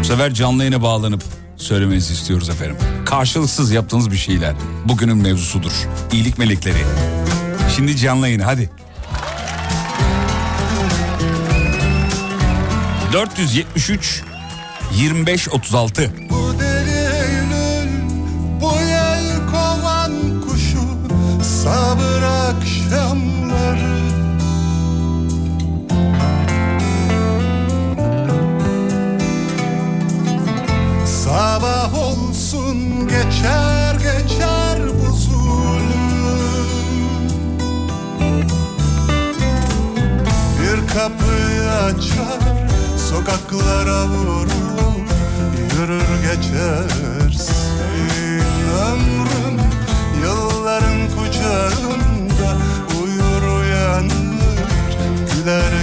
[0.00, 1.24] bu sefer canlı yayına bağlanıp
[1.56, 2.76] söylemenizi istiyoruz efendim.
[3.06, 5.72] Karşılıksız yaptığınız bir şeyler bugünün mevzusudur.
[6.12, 6.76] İyilik melekleri.
[7.76, 8.70] Şimdi canlı yayına hadi.
[13.12, 14.22] 473
[14.94, 16.12] 25 36
[31.64, 36.44] Sabah olsun geçer geçer bu zulüm.
[40.60, 42.68] Bir kapıyı açar
[43.10, 44.48] sokaklara vurur
[45.72, 47.54] Yürür geçersin
[48.88, 49.60] ömrüm
[50.22, 52.56] Yılların kucağında
[53.02, 54.94] uyur uyanır
[55.34, 55.73] Güler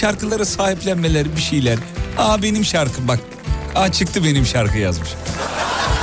[0.00, 1.78] şarkılara sahiplenmeleri bir şeyler.
[2.18, 3.20] Aa benim şarkım bak.
[3.74, 5.08] Aa çıktı benim şarkı yazmış.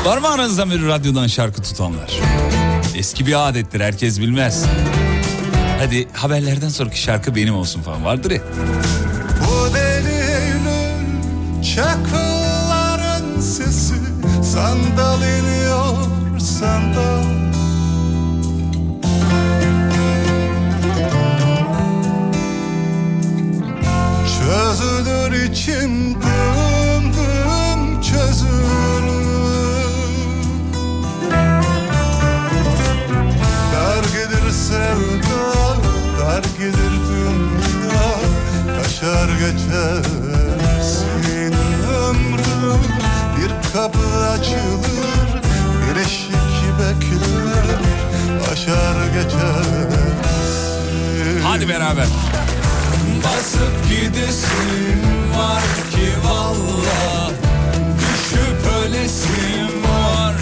[0.06, 2.12] Var mı aranızda bir radyodan şarkı tutanlar?
[2.96, 4.66] Eski bir adettir herkes bilmez.
[5.80, 8.42] Hadi haberlerden sonraki şarkı benim olsun falan vardır ya.
[9.48, 9.68] Bu
[11.76, 13.96] çakılların sesi
[14.54, 15.22] Sandal
[25.58, 29.08] içim dım dım çözülür.
[33.74, 35.44] Dar gelir sevda,
[36.20, 38.10] dar gelir dünya
[38.84, 39.94] Kaşar geçersin
[41.90, 42.84] ömrüm
[43.38, 45.30] Bir kapı açılır,
[45.82, 47.80] bir eşik bekler
[48.52, 50.18] Aşar geçersin
[51.44, 52.08] Hadi beraber.
[53.24, 57.32] Basıp gidesin var ki valla
[58.00, 60.36] Düşüp ölesim var.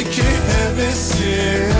[0.00, 1.73] İki hevesim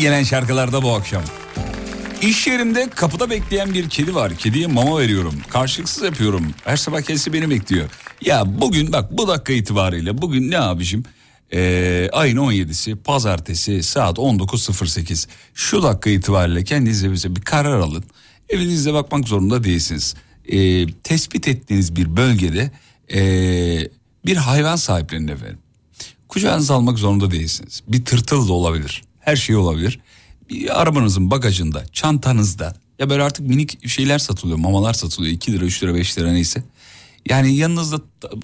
[0.00, 1.22] gelen şarkılarda bu akşam.
[2.22, 4.34] İş yerimde kapıda bekleyen bir kedi var.
[4.34, 5.34] Kediye mama veriyorum.
[5.50, 6.46] Karşılıksız yapıyorum.
[6.64, 7.90] Her sabah kendisi beni bekliyor.
[8.20, 11.02] Ya bugün bak bu dakika itibariyle bugün ne abicim?
[11.52, 15.28] Ee, ayın 17'si pazartesi saat 19.08.
[15.54, 18.04] Şu dakika itibariyle kendinize bize bir karar alın.
[18.48, 20.14] Evinizde bakmak zorunda değilsiniz.
[20.48, 22.70] Ee, tespit ettiğiniz bir bölgede
[23.14, 23.88] ee,
[24.26, 25.58] bir hayvan sahiplenin efendim.
[26.28, 27.82] Kucağınıza almak zorunda değilsiniz.
[27.88, 29.02] Bir tırtıl da olabilir.
[29.20, 30.00] Her şey olabilir.
[30.50, 35.32] Bir arabanızın bagajında, çantanızda ya böyle artık minik şeyler satılıyor, mamalar satılıyor.
[35.32, 36.62] 2 lira, 3 lira, 5 lira neyse.
[37.28, 38.00] Yani yanınızda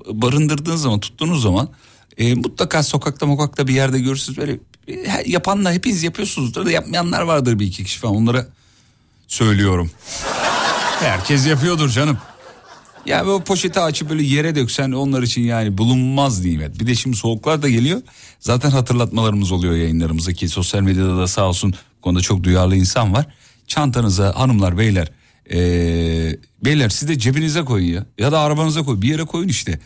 [0.06, 1.68] barındırdığınız zaman, tuttuğunuz zaman
[2.18, 4.38] e, mutlaka sokakta mokakta bir yerde görürsünüz.
[4.38, 4.58] Böyle
[4.88, 8.46] e, yapanlar hepiniz yapıyorsunuzdur da yapmayanlar vardır bir iki kişi falan onlara
[9.28, 9.90] söylüyorum.
[11.00, 12.18] Herkes yapıyordur canım.
[13.06, 16.80] Ya böyle poşeti açıp böyle yere döksen onlar için yani bulunmaz nimet.
[16.80, 18.02] Bir de şimdi soğuklar da geliyor.
[18.40, 23.26] Zaten hatırlatmalarımız oluyor yayınlarımızda ki sosyal medyada da sağ olsun konuda çok duyarlı insan var.
[23.66, 25.08] Çantanıza hanımlar beyler
[25.50, 28.06] ee, beyler siz de cebinize koyun ya.
[28.18, 29.78] Ya da arabanıza koy bir yere koyun işte.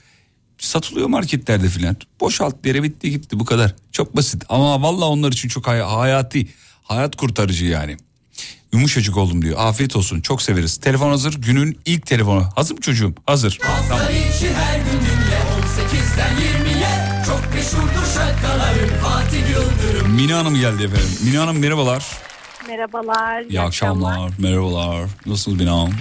[0.58, 1.96] Satılıyor marketlerde filan.
[2.20, 3.74] Boşalt yere bitti gitti bu kadar.
[3.92, 6.48] Çok basit ama vallahi onlar için çok hay- hayati.
[6.82, 7.96] Hayat kurtarıcı yani.
[8.72, 9.56] Yumuşacık oldum diyor.
[9.58, 10.20] Afiyet olsun.
[10.20, 10.76] Çok severiz.
[10.76, 11.42] Telefon hazır.
[11.42, 12.44] Günün ilk telefonu.
[12.56, 13.14] Hazır mı çocuğum?
[13.26, 13.58] Hazır.
[13.88, 14.02] Tamam.
[14.34, 21.08] içi her gün dinle 18'den 20'ye Çok meşhurdur şarkıların Fatih Yıldırım Mine Hanım geldi efendim.
[21.24, 22.04] Mine Hanım merhabalar.
[22.68, 23.42] Merhabalar.
[23.42, 24.30] İyi akşamlar.
[24.38, 25.08] Merhabalar.
[25.26, 25.94] Nasılsınız Mine Hanım?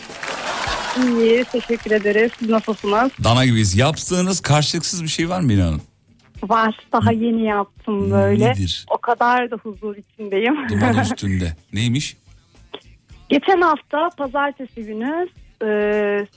[1.19, 2.31] İyi, teşekkür ederiz.
[2.39, 3.11] Siz nasılsınız?
[3.23, 3.75] Dana gibiyiz.
[3.75, 5.81] Yaptığınız karşılıksız bir şey var mı Mine Hanım?
[6.43, 6.75] Var.
[6.93, 8.49] Daha yeni yaptım böyle.
[8.51, 8.85] Nedir?
[8.89, 10.69] O kadar da huzur içindeyim.
[10.69, 11.55] Duman üstünde.
[11.73, 12.17] Neymiş?
[13.29, 15.27] Geçen hafta pazartesi günü
[15.61, 15.67] e,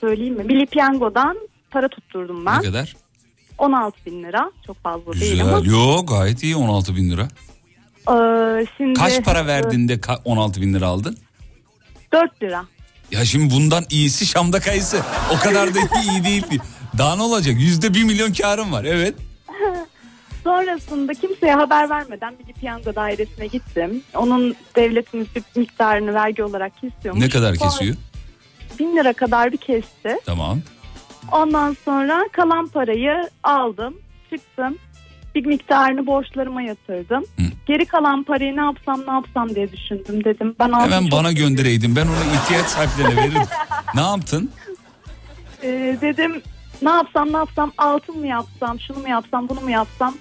[0.01, 0.45] söyleyeyim mi?
[0.45, 1.38] Milli Piyango'dan
[1.70, 2.59] para tutturdum ben.
[2.59, 2.97] Ne kadar?
[3.59, 4.51] 16 bin lira.
[4.66, 5.59] Çok fazla değil ama.
[5.59, 5.72] Güzel.
[5.72, 7.28] Yo gayet iyi 16 bin lira.
[8.09, 11.16] E, şimdi, Kaç para e, verdiğinde ka- 16 bin lira aldın?
[12.12, 12.64] 4 lira.
[13.11, 15.01] Ya şimdi bundan iyisi Şam'da kayısı.
[15.34, 16.47] O kadar da iyi değil.
[16.99, 17.55] Daha ne olacak?
[17.61, 18.84] Yüzde bir milyon karım var.
[18.84, 19.14] Evet.
[20.45, 24.03] Sonrasında kimseye haber vermeden Milli Piyango dairesine gittim.
[24.14, 27.22] Onun devletimiz bir miktarını vergi olarak kesiyormuş.
[27.24, 27.97] Ne kadar kesiyor?
[28.78, 30.16] Bin lira kadar bir kesti.
[30.26, 30.61] Tamam.
[31.32, 33.95] Ondan sonra kalan parayı aldım,
[34.30, 34.78] çıktım.
[35.34, 37.24] Bir miktarını borçlarıma yatırdım.
[37.36, 37.43] Hı.
[37.66, 40.57] Geri kalan parayı ne yapsam ne yapsam diye düşündüm dedim.
[40.61, 41.97] Ben Hemen çok- bana göndereydin.
[41.97, 43.43] Ben onu ihtiyaç sahiplerine veririm.
[43.95, 44.51] ne yaptın?
[45.62, 46.43] Ee, dedim
[46.83, 50.14] ne yapsam ne yapsam altın mı yapsam şunu mu yapsam bunu mu yapsam.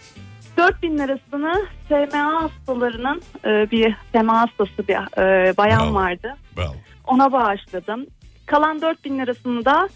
[0.57, 5.93] 4000 lirasını SMA hastalarının e, bir SMA hastası bir e, bayan Bravo.
[5.93, 6.35] vardı.
[6.57, 6.75] Bravo.
[7.07, 8.05] Ona bağışladım.
[8.45, 9.89] Kalan 4000 lirasını da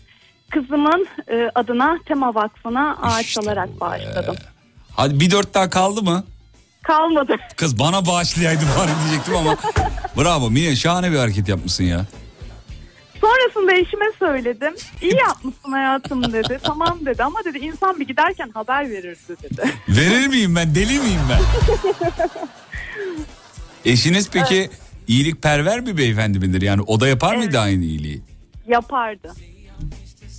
[0.50, 3.80] kızımın e, adına Tema Vakfı'na ağaç İşte alarak be.
[3.80, 4.36] bağışladım.
[4.96, 6.24] Hadi bir dört daha kaldı mı?
[6.84, 7.36] Kalmadı.
[7.56, 9.56] Kız bana bağışlayaydın bari diyecektim ama.
[10.18, 12.06] Bravo Mine şahane bir hareket yapmışsın ya.
[13.30, 14.74] Sonrasında eşime söyledim.
[15.02, 16.60] İyi yapmışsın hayatım dedi.
[16.64, 19.70] Tamam dedi ama dedi insan bir giderken haber verirdi dedi.
[19.90, 20.76] Verir miyim ben?
[20.76, 21.40] Deli miyim ben?
[23.92, 24.70] Eşiniz peki
[25.08, 26.62] iyilikperver bir beyefendi midir?
[26.62, 28.22] Yani o da yapar mıydı aynı iyiliği?
[28.68, 29.34] Yapardı.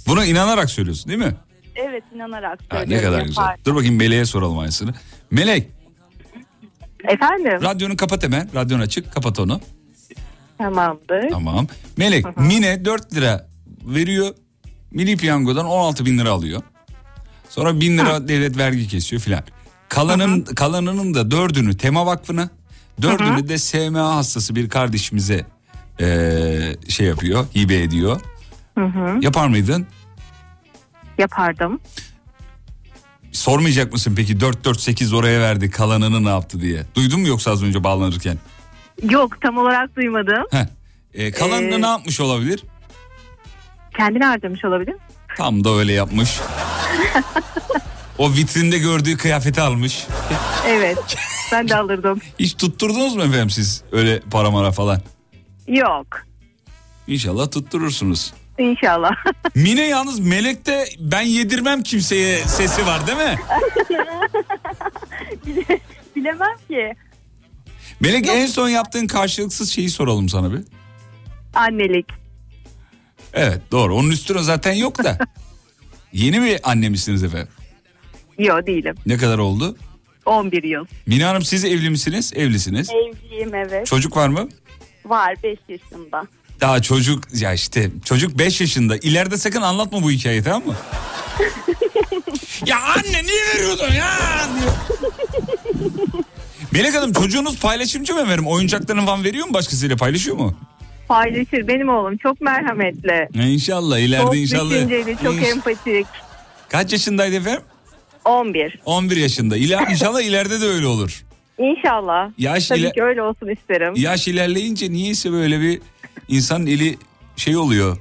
[0.06, 1.34] Buna inanarak söylüyorsun değil mi?
[1.74, 3.04] Evet inanarak Ha, söylüyorum.
[3.04, 3.42] ne kadar güzel.
[3.42, 3.60] yapardı.
[3.64, 4.94] Dur bakayım Melek'e soralım aynısını.
[5.30, 5.68] Melek
[7.04, 7.62] Efendim?
[7.62, 8.48] radyonu kapat hemen.
[8.54, 9.60] Radyon açık kapat onu.
[10.58, 11.30] Tamamdır.
[11.30, 11.66] Tamam.
[11.96, 13.48] Melek Mine 4 lira
[13.84, 14.34] veriyor.
[14.90, 16.62] Milli piyangodan 16 bin lira alıyor.
[17.50, 19.42] Sonra 1000 lira devlet vergi kesiyor filan.
[19.88, 22.48] Kalanın, kalanının da dördünü Tema Vakfı'na,
[23.02, 25.46] dördünü de SMA hastası bir kardeşimize
[26.00, 28.20] eee, şey yapıyor, hibe ediyor.
[29.22, 29.86] Yapar mıydın?
[31.18, 31.80] Yapardım.
[33.32, 36.82] Sormayacak mısın peki 448 oraya verdi kalanını ne yaptı diye.
[36.94, 38.38] Duydun mu yoksa az önce bağlanırken?
[39.02, 40.44] Yok tam olarak duymadım.
[40.50, 40.66] Heh.
[41.14, 42.62] Ee, kalanını Ee, ne yapmış olabilir?
[43.96, 44.94] Kendini harcamış olabilir.
[45.36, 46.40] Tam da öyle yapmış.
[48.18, 50.06] o vitrinde gördüğü kıyafeti almış.
[50.66, 51.16] Evet.
[51.52, 52.20] ben de alırdım.
[52.38, 55.00] Hiç tutturdunuz mu efendim siz öyle para mara falan?
[55.68, 56.06] Yok.
[57.06, 58.34] İnşallah tutturursunuz.
[58.58, 59.10] İnşallah.
[59.54, 63.36] Mine yalnız Melek'te ben yedirmem kimseye sesi var değil mi?
[66.16, 66.92] Bilemem ki.
[68.00, 70.60] Melek en son yaptığın karşılıksız şeyi soralım sana bir.
[71.54, 72.06] Annelik.
[73.32, 75.18] Evet doğru onun üstüne zaten yok da.
[76.12, 77.48] Yeni bir anne misiniz efendim?
[78.38, 78.94] Yok değilim.
[79.06, 79.76] Ne kadar oldu?
[80.26, 80.86] 11 yıl.
[81.06, 82.32] Mine Hanım siz evli misiniz?
[82.36, 82.90] Evlisiniz.
[82.90, 83.86] Evliyim evet.
[83.86, 84.48] Çocuk var mı?
[85.04, 86.26] Var 5 yaşında.
[86.60, 88.96] Daha çocuk ya işte çocuk 5 yaşında.
[88.96, 90.74] İleride sakın anlatma bu hikayeyi tamam mı?
[92.66, 94.18] ya anne niye veriyordun ya?
[96.72, 98.46] Melek Hanım çocuğunuz paylaşımcı mı efendim?
[98.46, 100.54] Oyuncaklarını falan veriyor mu başkasıyla paylaşıyor mu?
[101.08, 101.68] Paylaşır.
[101.68, 103.28] Benim oğlum çok merhametli.
[103.34, 104.70] İnşallah ileride Çok inşallah.
[104.70, 106.06] düşünceli, çok İnş- empatik.
[106.68, 107.62] Kaç yaşındaydı efendim?
[108.24, 108.78] 11.
[108.84, 109.56] 11 yaşında.
[109.56, 111.24] İler, inşallah ileride de öyle olur.
[111.58, 112.30] İnşallah.
[112.38, 113.92] Yaş, Tabii ile, ki öyle olsun isterim.
[113.96, 115.80] yaş ilerleyince niyeyse böyle bir
[116.28, 116.96] insanın eli
[117.36, 117.96] şey oluyor.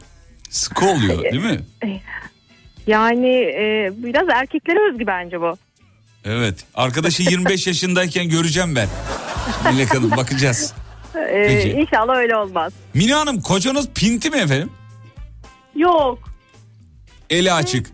[0.49, 1.59] Sıkı oluyor değil mi?
[2.87, 5.53] Yani e, biraz erkeklere özgü bence bu.
[6.25, 6.65] Evet.
[6.75, 8.87] Arkadaşı 25 yaşındayken göreceğim ben.
[9.65, 10.73] Melek Hanım bakacağız.
[11.15, 11.69] E, Peki.
[11.69, 12.73] İnşallah öyle olmaz.
[12.93, 14.69] Mine Hanım kocanız pinti mi efendim?
[15.75, 16.19] Yok.
[17.29, 17.91] Eli açık.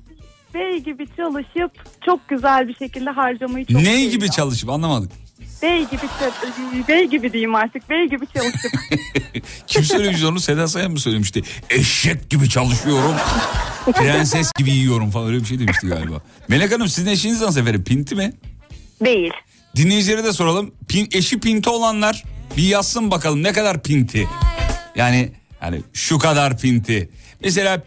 [0.53, 1.71] Bey gibi çalışıp
[2.05, 4.11] çok güzel bir şekilde harcamayı çok Ney seviyor.
[4.11, 5.11] gibi çalışıp anlamadık.
[5.61, 6.01] Bey gibi
[6.87, 7.89] bey gibi diyeyim artık.
[7.89, 8.71] Bey gibi çalışıp.
[9.67, 10.39] Kim söylemiş onu?
[10.39, 11.43] Seda Sayan mı söylemişti?
[11.69, 13.15] Eşek gibi çalışıyorum.
[13.93, 16.21] Prenses gibi yiyorum falan öyle bir şey demişti galiba.
[16.47, 17.83] Melek Hanım sizin eşiniz nasıl efendim?
[17.83, 18.33] Pinti mi?
[19.05, 19.31] Değil.
[19.75, 20.71] Dinleyicilere de soralım.
[20.87, 22.23] Pin, eşi pinti olanlar
[22.57, 24.27] bir yazsın bakalım ne kadar pinti.
[24.95, 27.09] Yani hani şu kadar pinti.
[27.43, 27.83] Mesela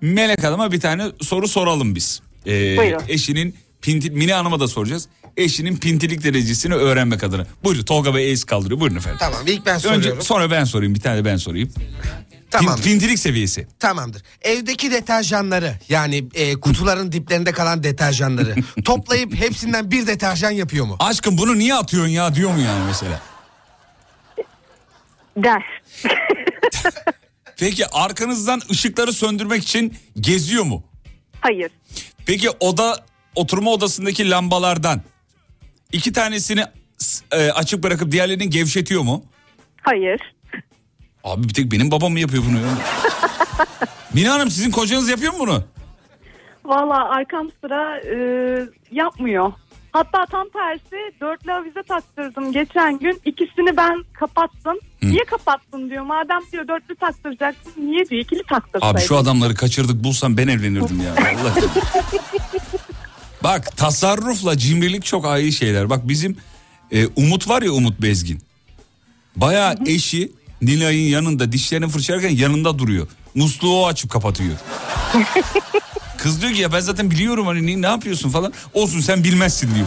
[0.00, 2.20] Melek Hanım'a bir tane soru soralım biz.
[2.46, 3.02] Ee, Buyurun.
[3.08, 5.08] eşinin pinti, Mine Hanım'a da soracağız.
[5.36, 7.46] Eşinin pintilik derecesini öğrenmek adına.
[7.64, 8.80] Buyurun Tolga Bey el kaldırıyor.
[8.80, 9.18] Buyurun efendim.
[9.20, 10.10] Tamam ilk ben soruyorum.
[10.10, 10.94] Önce sonra ben sorayım.
[10.94, 11.72] Bir tane de ben sorayım.
[12.50, 12.82] Tamamdır.
[12.82, 13.66] Pin- pintilik seviyesi.
[13.80, 14.22] Tamamdır.
[14.42, 20.96] Evdeki deterjanları yani e, kutuların diplerinde kalan deterjanları toplayıp hepsinden bir deterjan yapıyor mu?
[20.98, 23.20] Aşkım bunu niye atıyorsun ya diyor mu yani mesela?
[25.36, 25.62] Der.
[27.58, 30.84] Peki arkanızdan ışıkları söndürmek için geziyor mu?
[31.40, 31.70] Hayır.
[32.26, 35.02] Peki oda oturma odasındaki lambalardan
[35.92, 36.64] iki tanesini
[37.32, 39.24] e, açık bırakıp diğerlerini gevşetiyor mu?
[39.82, 40.20] Hayır.
[41.24, 42.68] Abi bir tek benim babam mı yapıyor bunu ya?
[44.14, 45.64] Mine Hanım sizin kocanız yapıyor mu bunu?
[46.64, 48.16] Valla arkam sıra e,
[48.92, 49.52] yapmıyor.
[49.92, 53.20] Hatta tam tersi dörtlü avize taktırdım geçen gün.
[53.24, 54.78] İkisini ben kapattım.
[55.02, 56.04] Niye kapattın diyor.
[56.04, 58.94] Madem diyor dörtlü taktıracaksın niye diyor ikili taktırsaydın.
[58.96, 61.14] Abi şu adamları kaçırdık bulsam ben evlenirdim ya.
[61.16, 61.60] Vallahi.
[63.42, 65.90] Bak tasarrufla cimrilik çok ayrı şeyler.
[65.90, 66.36] Bak bizim
[66.92, 68.40] e, Umut var ya Umut Bezgin.
[69.36, 70.32] Bayağı eşi
[70.62, 73.08] Nilay'ın yanında dişlerini fırçalarken yanında duruyor.
[73.34, 74.56] Musluğu o açıp kapatıyor.
[76.18, 78.52] Kız diyor ki ya ben zaten biliyorum hani ne, ne yapıyorsun falan.
[78.74, 79.86] Olsun sen bilmezsin diyor.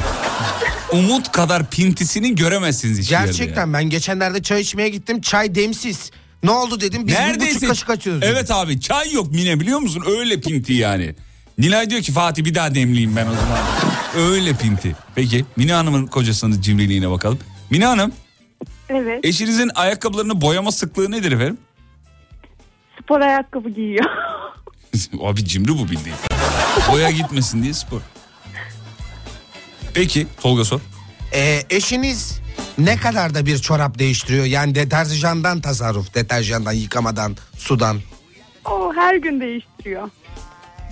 [0.92, 6.12] Umut kadar pintisini göremezsiniz yerde Gerçekten ben geçenlerde çay içmeye gittim çay demsiz.
[6.44, 7.56] Ne oldu dedim biz bir Neredeyse.
[7.56, 8.24] buçuk kaşık açıyoruz.
[8.26, 10.04] Evet abi çay yok Mine biliyor musun?
[10.08, 11.16] Öyle pinti yani.
[11.60, 13.60] Nilay diyor ki Fatih bir daha demleyeyim ben o zaman.
[14.18, 14.96] Öyle pinti.
[15.16, 17.40] Peki Mine Hanım'ın kocasının cimriliğine bakalım.
[17.70, 18.12] Mine Hanım
[18.90, 21.58] Evet eşinizin ayakkabılarını boyama sıklığı nedir efendim?
[23.04, 24.06] spor ayakkabı giyiyor.
[25.22, 26.18] Abi cimri bu bildiğin.
[26.92, 28.02] Boya gitmesin diye spor.
[29.94, 30.80] Peki Tolga sor.
[31.34, 32.40] Ee, eşiniz
[32.78, 34.46] ne kadar da bir çorap değiştiriyor?
[34.46, 37.98] Yani deterjandan tasarruf, deterjandan, yıkamadan, sudan.
[38.66, 40.10] o her gün değiştiriyor.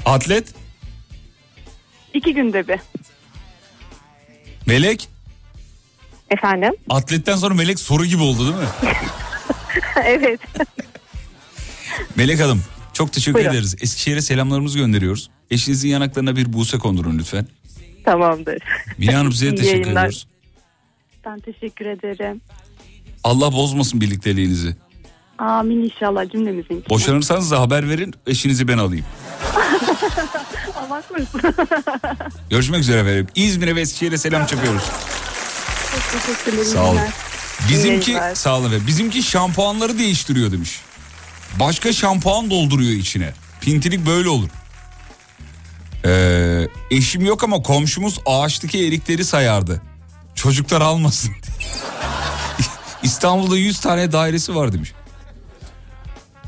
[0.07, 0.53] Atlet,
[2.13, 2.79] İki günde bir.
[4.67, 5.09] Melek.
[6.29, 6.73] Efendim?
[6.89, 8.93] Atletten sonra Melek soru gibi oldu değil mi?
[10.05, 10.39] evet.
[12.15, 13.51] Melek Hanım çok teşekkür Buyurun.
[13.53, 13.75] ederiz.
[13.81, 15.29] Eskişehir'e selamlarımızı gönderiyoruz.
[15.51, 17.47] Eşinizin yanaklarına bir buse kondurun lütfen.
[18.05, 18.57] Tamamdır.
[18.97, 19.91] Mine Hanım size teşekkür yayınlar.
[20.05, 20.27] ediyoruz.
[21.25, 22.41] Ben teşekkür ederim.
[23.23, 24.75] Allah bozmasın birlikteliğinizi.
[25.37, 26.83] Amin inşallah cümlemizin.
[26.89, 29.05] Boşanırsanız da haber verin eşinizi ben alayım.
[30.75, 31.41] Allah korusun.
[32.49, 33.27] Görüşmek üzere efendim.
[33.35, 34.83] İzmir'e ve Eskişehir'e selam çakıyoruz.
[35.91, 36.73] Çok teşekkür ederim.
[36.73, 36.99] Sağ olun.
[37.69, 38.87] Bizimki sağ olun efendim.
[38.87, 40.81] Bizimki şampuanları değiştiriyor demiş.
[41.59, 43.33] Başka şampuan dolduruyor içine.
[43.61, 44.49] Pintilik böyle olur.
[46.05, 49.81] Ee, eşim yok ama komşumuz ağaçtaki erikleri sayardı.
[50.35, 51.31] Çocuklar almasın.
[53.03, 54.93] İstanbul'da 100 tane dairesi var demiş.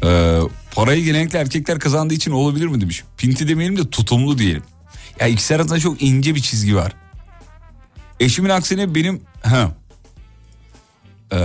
[0.04, 0.40] Ee,
[0.76, 3.04] parayı genellikle erkekler kazandığı için olabilir mi demiş.
[3.18, 4.64] Pinti demeyelim de tutumlu diyelim.
[5.20, 6.94] Ya ikisi arasında çok ince bir çizgi var.
[8.20, 9.22] Eşimin aksine benim...
[9.42, 9.76] Ha.
[11.32, 11.38] Ee,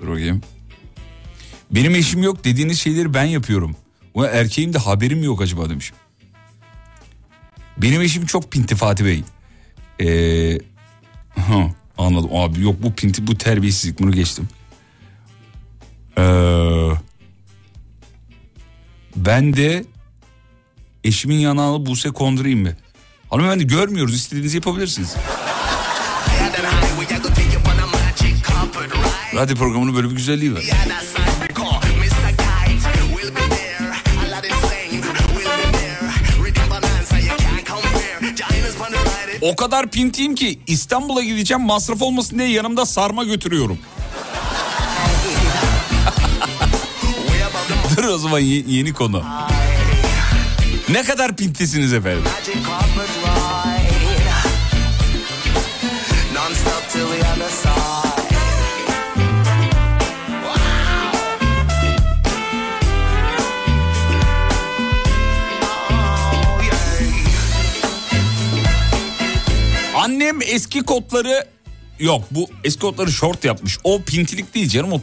[0.00, 0.42] dur bakayım.
[1.70, 3.76] Benim eşim yok dediğiniz şeyleri ben yapıyorum.
[4.14, 5.92] Ulan erkeğim de haberim yok acaba demiş.
[7.78, 9.24] Benim eşim çok pinti Fatih Bey.
[10.00, 10.58] Ee,
[11.36, 14.48] ha, anladım abi yok bu pinti bu terbiyesizlik bunu geçtim.
[16.18, 16.90] Ee,
[19.16, 19.84] ben de
[21.04, 22.72] eşimin yanağına buse kondurayım mı?
[23.30, 25.16] Hanımefendi görmüyoruz istediğinizi yapabilirsiniz.
[29.34, 30.62] Radyo programının böyle bir güzelliği var.
[39.40, 43.78] O kadar pintiyim ki İstanbul'a gideceğim masraf olmasın diye yanımda sarma götürüyorum.
[48.06, 49.22] Dur o zaman ye- yeni konu.
[50.88, 52.24] Ne kadar pintisiniz efendim?
[69.96, 71.44] Annem eski kotları
[71.98, 73.78] yok bu eski kotları short yapmış.
[73.84, 75.00] O pintilik değil canım o,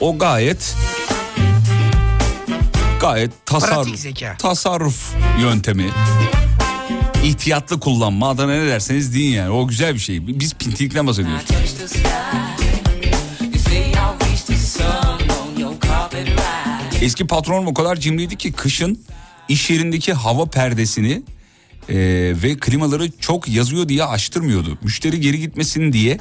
[0.00, 0.74] o gayet
[3.02, 4.36] gayet tasarruf, zeka.
[4.38, 5.86] tasarruf yöntemi.
[7.24, 10.26] İhtiyatlı kullanma adına ne derseniz deyin yani o güzel bir şey.
[10.26, 11.44] Biz pintilikten bahsediyoruz.
[17.02, 19.04] Eski patronum o kadar cimriydi ki kışın
[19.48, 21.22] iş yerindeki hava perdesini
[21.88, 21.96] e,
[22.42, 24.78] ve klimaları çok yazıyor diye açtırmıyordu.
[24.82, 26.18] Müşteri geri gitmesin diye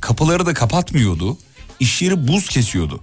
[0.00, 1.38] kapıları da kapatmıyordu.
[1.80, 3.00] İş yeri buz kesiyordu.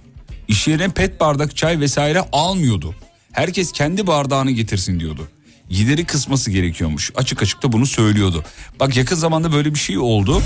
[0.48, 2.94] İş yerine pet bardak çay vesaire almıyordu.
[3.32, 5.28] Herkes kendi bardağını getirsin diyordu.
[5.70, 7.10] gideri kısması gerekiyormuş.
[7.14, 8.44] Açık açık da bunu söylüyordu.
[8.80, 10.42] Bak yakın zamanda böyle bir şey oldu.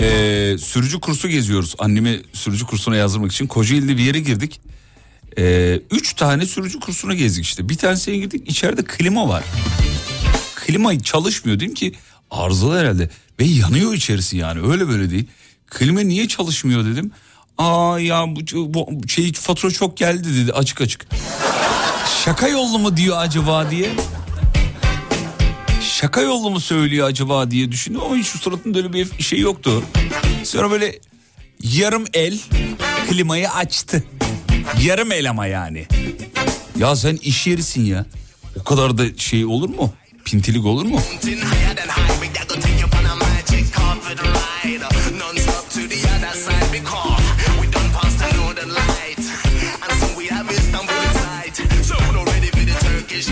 [0.00, 1.74] Ee, sürücü kursu geziyoruz.
[1.78, 4.60] Annemi sürücü kursuna yazdırmak için Kocaeli'de bir yere girdik.
[5.38, 7.68] Ee, üç tane sürücü kursuna gezdik işte.
[7.68, 9.44] Bir tanesine girdik içeride klima var.
[10.54, 11.92] Klima çalışmıyor değil ki?
[12.30, 13.10] Arızalı herhalde.
[13.40, 15.26] Ve yanıyor içerisi yani öyle böyle değil.
[15.66, 17.10] Klima niye çalışmıyor dedim.
[17.58, 18.40] Aa ya bu,
[18.74, 21.06] bu şey fatura çok geldi dedi açık açık.
[22.24, 23.90] Şaka yollu mu diyor acaba diye.
[25.80, 29.82] Şaka yollu mu söylüyor acaba diye düşündüm ama hiç suratında öyle bir şey yoktu.
[30.44, 30.98] Sonra böyle
[31.62, 32.38] yarım el
[33.08, 34.04] klimayı açtı.
[34.82, 35.86] Yarım el ama yani.
[36.78, 38.06] Ya sen iş yerisin ya.
[38.60, 39.92] O kadar da şey olur mu?
[40.24, 41.00] Pintilik olur mu?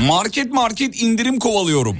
[0.06, 1.98] Market market indirim kovalıyorum.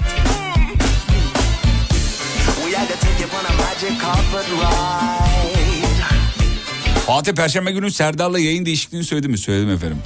[7.06, 9.38] Fatih Perşembe günü Serdar'la yayın değişikliğini söyledi mi?
[9.38, 9.98] Söyledim efendim.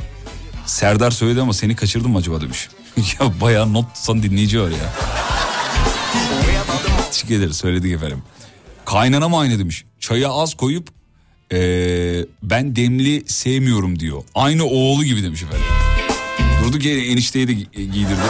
[0.67, 2.69] Serdar söyledi ama seni kaçırdım mı acaba demiş.
[2.97, 4.93] ya bayağı not tutan dinleyici var ya.
[7.11, 8.23] Teşekkür ederiz söyledik efendim.
[8.85, 9.85] Kaynana mı aynı demiş.
[10.01, 10.89] Çaya az koyup
[11.53, 14.23] ee, ben demli sevmiyorum diyor.
[14.35, 15.86] Aynı oğlu gibi demiş efendim.
[16.67, 18.21] Durduk yere enişteyi de gi- giydirdi.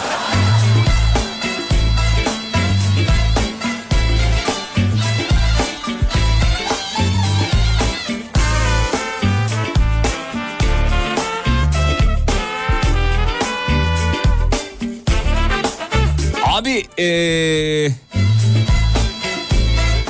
[16.45, 17.91] Abi ee,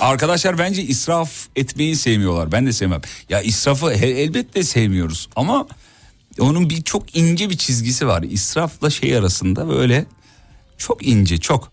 [0.00, 2.52] arkadaşlar bence israf etmeyi sevmiyorlar.
[2.52, 3.00] Ben de sevmem.
[3.28, 5.66] Ya israfı he- elbette sevmiyoruz ama
[6.40, 8.22] onun bir çok ince bir çizgisi var.
[8.22, 10.06] İsrafla şey arasında böyle
[10.78, 11.72] çok ince çok.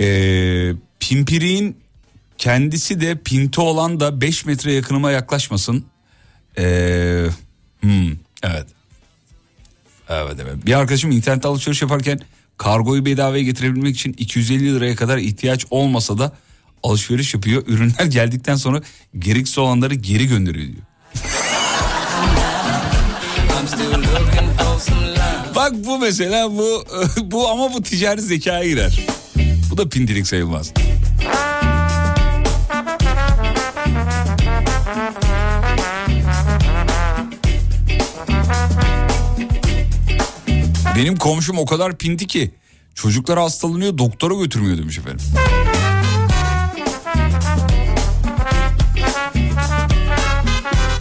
[0.00, 1.76] Ee, pimpiriğin
[2.38, 5.84] kendisi de pinti olan da 5 metre yakınıma yaklaşmasın.
[6.58, 7.26] Ee,
[7.80, 8.10] hmm,
[8.42, 8.66] evet.
[10.08, 10.66] Evet evet.
[10.66, 12.20] Bir arkadaşım internette alışveriş yaparken
[12.58, 16.32] kargoyu bedavaya getirebilmek için 250 liraya kadar ihtiyaç olmasa da
[16.82, 17.62] alışveriş yapıyor.
[17.66, 18.82] Ürünler geldikten sonra
[19.18, 20.87] gereksiz olanları geri gönderiyor diyor.
[25.54, 26.84] Bak bu mesela bu
[27.30, 29.06] bu ama bu ticari zekaya girer.
[29.70, 30.72] Bu da pindilik sayılmaz.
[40.96, 42.50] Benim komşum o kadar pinti ki
[42.94, 45.26] çocuklar hastalanıyor doktora götürmüyor demiş efendim.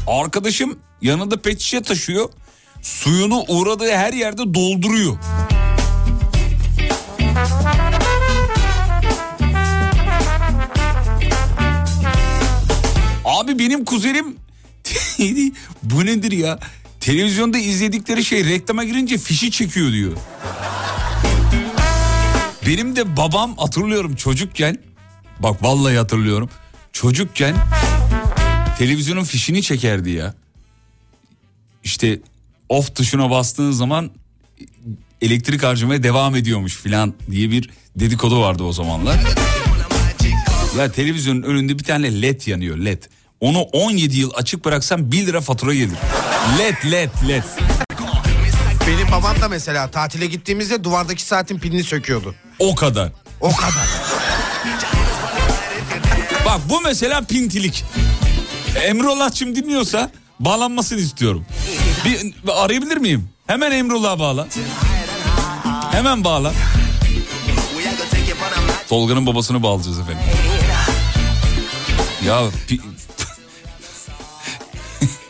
[0.08, 2.30] Arkadaşım yanında pet şişe taşıyor.
[2.82, 5.18] Suyunu uğradığı her yerde dolduruyor.
[13.26, 14.36] Abi benim kuzenim
[15.84, 16.60] bu nedir ya?
[17.00, 20.12] Televizyonda izledikleri şey reklama girince fişi çekiyor diyor.
[22.68, 24.78] Benim de babam hatırlıyorum çocukken
[25.40, 26.50] bak vallahi hatırlıyorum.
[26.94, 27.56] Çocukken
[28.78, 30.34] televizyonun fişini çekerdi ya.
[31.84, 32.20] İşte
[32.70, 34.12] off tuşuna bastığın zaman
[35.22, 39.20] elektrik harcamaya devam ediyormuş filan diye bir dedikodu vardı o zamanlar.
[40.78, 43.04] Ya televizyonun önünde bir tane led yanıyor led.
[43.40, 45.98] Onu 17 yıl açık bıraksam 1 lira fatura gelir.
[46.60, 47.44] Led led led.
[48.88, 52.36] Benim babam da mesela tatile gittiğimizde duvardaki saatin pilini söküyordu.
[52.60, 53.12] O kadar.
[53.42, 53.88] O kadar.
[56.46, 57.84] Bak bu mesela pintilik.
[58.86, 61.46] Emrullah'cığım dinliyorsa bağlanmasını istiyorum.
[62.06, 63.30] Bir, arayabilir miyim?
[63.48, 64.48] Hemen Emrullah'a bağla.
[65.92, 66.54] Hemen bağla.
[68.90, 70.24] Tolga'nın babasını bağlayacağız efendim.
[72.26, 72.40] Ya
[72.70, 72.80] pi-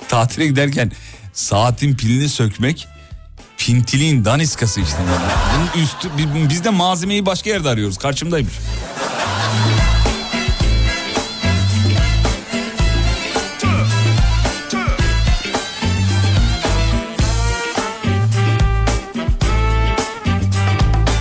[0.09, 0.91] tatile giderken
[1.33, 2.87] saatin pilini sökmek
[3.57, 4.97] pintiliğin daniskası işte.
[4.97, 5.31] Yani.
[5.73, 7.97] Bunun üstü, bi- biz de malzemeyi başka yerde arıyoruz.
[7.97, 8.53] Karşımdaymış.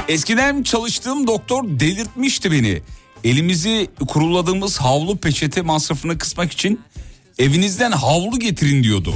[0.09, 2.83] Eskiden çalıştığım doktor delirtmişti beni.
[3.25, 6.81] Elimizi kuruladığımız havlu peçete masrafını kısmak için
[7.39, 9.15] evinizden havlu getirin diyordu.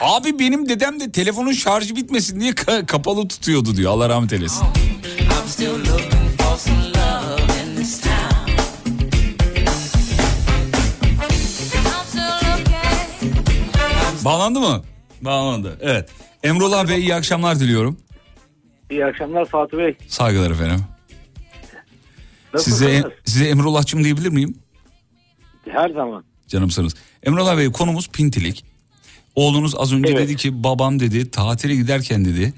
[0.00, 3.92] Abi benim dedem de telefonun şarjı bitmesin diye ka- kapalı tutuyordu diyor.
[3.92, 4.62] Allah rahmet eylesin.
[14.24, 14.82] Bağlandı mı?
[15.22, 15.78] Bağlandı.
[15.80, 16.08] Evet.
[16.42, 17.96] Emrullah Bey iyi akşamlar diliyorum.
[18.90, 19.96] İyi akşamlar Fatih Bey.
[20.08, 20.84] Saygılar efendim.
[22.54, 22.78] Nasılsınız?
[22.78, 24.58] Size size Emrullah'cığım diyebilir miyim?
[25.70, 26.24] Her zaman.
[26.48, 26.94] Canımsınız.
[27.22, 28.64] Emrullah Bey konumuz pintilik.
[29.34, 30.22] Oğlunuz az önce Evet.
[30.22, 32.52] dedi ki babam dedi tatile giderken dedi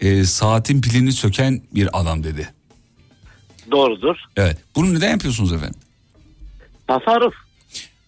[0.00, 2.48] e, saatin pilini söken bir adam dedi.
[3.70, 4.16] Doğrudur.
[4.36, 4.58] Evet.
[4.76, 5.80] Bunu neden yapıyorsunuz efendim?
[6.86, 7.34] Tasarruf.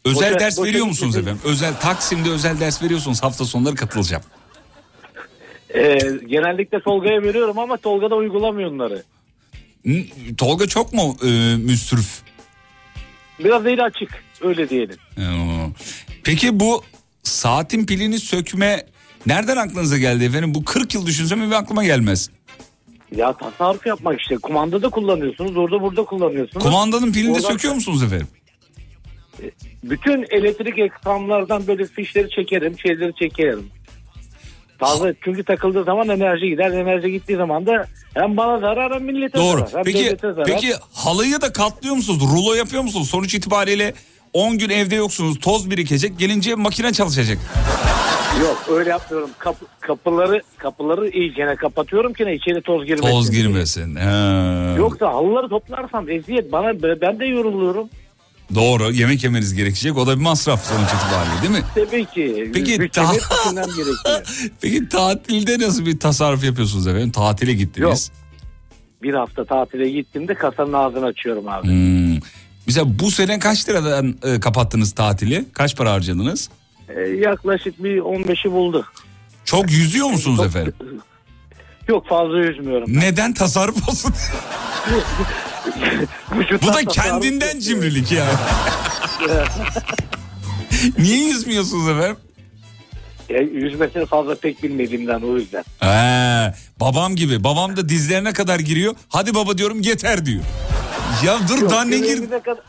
[0.05, 1.37] Özel Boşa- ders boşa veriyor musunuz gitmesin.
[1.39, 1.51] efendim?
[1.53, 3.23] Özel Taksim'de özel ders veriyorsunuz.
[3.23, 4.23] Hafta sonları katılacağım.
[5.75, 9.03] Ee, genellikle Tolga'ya veriyorum ama Tolga da uygulamıyor onları.
[10.39, 12.23] Tolga çok mu e, müsrif?
[13.39, 14.97] Biraz eli açık öyle diyelim.
[15.19, 15.23] Ee,
[16.25, 16.83] Peki bu
[17.23, 18.87] saatin pilini sökme
[19.27, 20.55] nereden aklınıza geldi efendim?
[20.55, 22.31] Bu 40 yıl düşünsem bir aklıma gelmez.
[23.17, 24.37] Ya tasarruf yapmak işte.
[24.37, 25.57] Kumanda da kullanıyorsunuz.
[25.57, 26.65] Orada burada kullanıyorsunuz.
[26.65, 28.27] Kumandanın pilini de Oradan- söküyor musunuz efendim?
[29.83, 33.71] Bütün elektrik ekranlardan böyle fişleri çekerim, şeyleri çekerim.
[34.79, 36.71] Fazla çünkü takıldığı zaman enerji gider.
[36.71, 39.59] Enerji gittiği zaman da hem bana zarar hem millete Doğru.
[39.59, 39.73] zarar.
[39.75, 40.45] Hem Peki zarar.
[40.47, 42.21] peki halıyı da katlıyor musunuz?
[42.33, 43.11] Rulo yapıyor musunuz?
[43.11, 43.95] Sonuç itibariyle
[44.33, 45.39] 10 gün evde yoksunuz.
[45.41, 46.19] Toz birikecek.
[46.19, 47.39] Gelince makine çalışacak.
[48.41, 49.31] Yok öyle yapmıyorum.
[49.39, 53.11] Kapı, kapıları kapıları iyicene kapatıyorum ki ne içeri toz girmesin.
[53.11, 53.99] Toz girmesin.
[54.77, 57.89] Yoksa halıları toplarsam eziyet bana ben de yoruluyorum.
[58.55, 58.93] Doğru.
[58.93, 59.97] Yemek yemeniz gerekecek.
[59.99, 61.65] O da bir masraf sonuç itibariyle değil mi?
[61.75, 62.51] Tabii ki.
[62.55, 63.13] Peki, ta-.
[64.61, 67.11] Peki tatilde nasıl bir tasarruf yapıyorsunuz efendim?
[67.11, 68.11] Tatile gittiniz.
[69.03, 71.69] Bir hafta tatile gittiğimde kasanın ağzını açıyorum abi.
[71.69, 72.19] Hmm.
[72.67, 75.45] Mesela bu sene kaç liradan e, kapattınız tatili?
[75.53, 76.51] Kaç para harcadınız?
[76.89, 78.87] Ee, yaklaşık bir 15'i buldu.
[79.45, 80.75] Çok yüzüyor musunuz efendim?
[81.89, 82.99] Yok fazla yüzmüyorum.
[82.99, 84.15] Neden tasarruf olsun?
[86.63, 88.27] Bu da kendinden cimrilik ya.
[90.99, 92.17] Niye yüzmüyorsunuz efendim?
[93.29, 95.65] Ya, yüzmesini fazla pek bilmediğimden o yüzden.
[95.81, 97.45] He, babam gibi.
[97.45, 98.95] Babam da dizlerine kadar giriyor.
[99.09, 100.43] Hadi baba diyorum yeter diyor.
[101.25, 102.03] Ya dur Yok, daha ne gir?
[102.03, 102.65] göbeğimize kadar,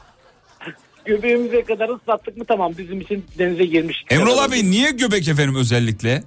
[1.05, 3.97] göbeğimize kadar ıslattık mı tamam bizim için denize girmiş.
[4.09, 6.23] Emrullah Bey niye göbek efendim özellikle?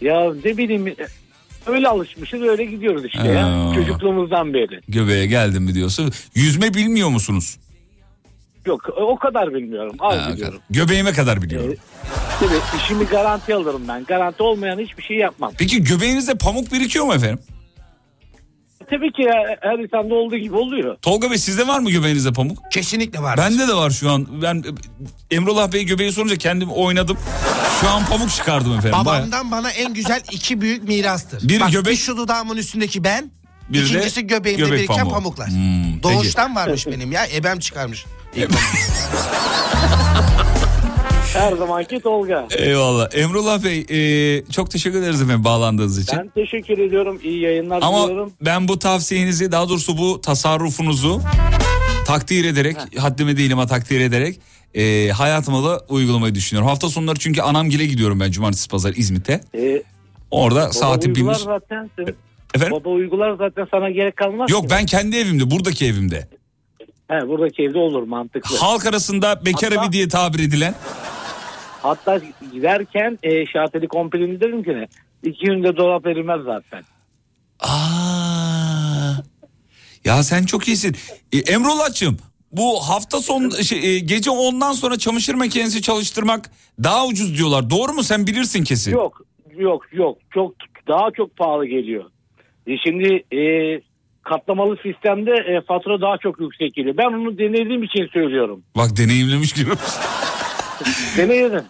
[0.00, 0.94] Ya ne bileyim
[1.66, 3.46] öyle alışmışız öyle gidiyoruz işte ya.
[3.46, 3.74] Aa.
[3.74, 4.80] Çocukluğumuzdan beri.
[4.88, 6.12] Göbeğe geldim mi diyorsun.
[6.34, 7.56] Yüzme bilmiyor musunuz?
[8.66, 9.96] Yok o kadar bilmiyorum.
[10.00, 10.58] Az Ha, biliyorum.
[10.70, 11.74] Göbeğime kadar biliyorum.
[12.40, 14.04] Tabii işimi garanti alırım ben.
[14.04, 15.52] Garanti olmayan hiçbir şey yapmam.
[15.58, 17.38] Peki göbeğinizde pamuk birikiyor mu efendim?
[18.90, 20.96] Tabii ki ya, her insanda olduğu gibi oluyor.
[21.02, 22.58] Tolga Bey sizde var mı göbeğinizde pamuk?
[22.72, 23.36] Kesinlikle var.
[23.36, 24.42] Bende de var şu an.
[24.42, 24.64] Ben
[25.30, 27.18] Emrullah Bey göbeği sorunca kendim oynadım.
[27.80, 28.92] Şu an pamuk çıkardım efendim.
[28.92, 29.04] Bayağı.
[29.22, 31.48] Babamdan bana en güzel iki büyük mirastır.
[31.48, 33.30] Bir Bak, göbek- bir şu dudağımın üstündeki ben.
[33.68, 35.10] Bir de ikincisi göbeğimde göbek biriken pamuğu.
[35.12, 35.48] pamuklar.
[35.48, 37.26] Hmm, Doğuştan varmış benim ya.
[37.36, 38.04] Ebem çıkarmış.
[41.36, 42.46] Her zamanki Tolga.
[42.58, 43.08] Eyvallah.
[43.14, 46.18] Emrullah Bey e, çok teşekkür ederiz efendim bağlandığınız için.
[46.18, 47.20] Ben teşekkür ediyorum.
[47.22, 48.32] İyi yayınlar Ama diliyorum.
[48.40, 51.20] ben bu tavsiyenizi daha doğrusu bu tasarrufunuzu
[52.06, 54.40] takdir ederek haddime değil ama takdir ederek
[54.74, 56.68] e, hayatıma da uygulamayı düşünüyorum.
[56.68, 59.40] Hafta sonları çünkü anamgile gidiyorum ben cumartesi pazar İzmit'e.
[59.54, 59.82] Ee,
[60.30, 61.34] Orada baba pilini...
[61.34, 61.90] zaten.
[62.54, 62.76] Efendim?
[62.80, 64.50] Baba uygular zaten sana gerek kalmaz.
[64.50, 64.68] Yok ki.
[64.70, 66.28] ben kendi evimde buradaki evimde.
[67.08, 68.56] He, buradaki evde olur mantıklı.
[68.56, 70.74] Halk arasında bekar Hatta- evi diye tabir edilen.
[71.86, 72.20] Hatta
[72.52, 74.88] giderken e, şateli komplini dedim ki ne?
[75.22, 76.82] İki günde dolap erimez zaten.
[77.60, 79.12] Aa,
[80.04, 80.96] ya sen çok iyisin.
[81.32, 82.16] E, Emrullah'cığım
[82.52, 86.50] bu hafta son şey, e, gece ondan sonra çamaşır makinesi çalıştırmak
[86.82, 87.70] daha ucuz diyorlar.
[87.70, 88.02] Doğru mu?
[88.02, 88.92] Sen bilirsin kesin.
[88.92, 89.22] Yok
[89.56, 90.54] yok yok çok
[90.88, 92.04] daha çok pahalı geliyor.
[92.66, 93.40] E, şimdi e,
[94.22, 96.96] katlamalı sistemde e, fatura daha çok yüksek geliyor.
[96.96, 98.62] Ben onu denediğim için söylüyorum.
[98.76, 99.70] Bak deneyimlemiş gibi.
[101.16, 101.64] Deneyelim.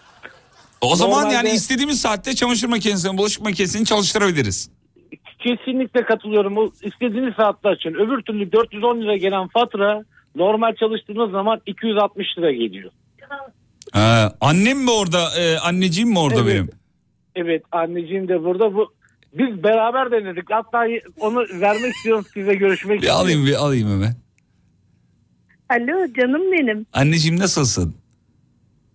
[0.81, 4.71] O zaman Normalde- yani istediğimiz saatte çamaşır makinesini, bulaşık makinesini çalıştırabiliriz.
[5.39, 6.57] Kesinlikle katılıyorum.
[6.59, 7.95] O istediğiniz saatte açın.
[7.95, 10.05] Öbür türlü 410 lira gelen fatura
[10.35, 12.91] normal çalıştığınız zaman 260 lira geliyor.
[13.93, 16.55] Ha, annem mi orada, e, anneciğim mi orada Evet.
[16.55, 16.71] benim?
[17.35, 18.75] Evet anneciğim de burada.
[18.75, 18.93] Bu
[19.33, 20.51] biz beraber denedik.
[20.51, 20.85] Hatta
[21.21, 24.15] onu vermek istiyorum size görüşmek Bir alayım bir alayım hemen.
[25.71, 26.87] Alo canım benim.
[26.93, 27.95] Anneciğim nasılsın?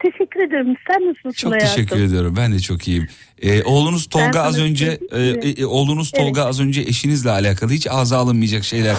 [0.01, 0.75] Teşekkür ederim.
[0.87, 1.75] Sen nasılsın Çok hayatım?
[1.75, 2.33] teşekkür ediyorum.
[2.37, 3.07] Ben de çok iyiyim.
[3.41, 5.53] Ee, oğlunuz Tolga az önce söyleyeyim e, mi?
[5.57, 6.25] e, oğlunuz Evet.
[6.25, 8.95] Tolga az önce eşinizle alakalı hiç ağza alınmayacak şeyler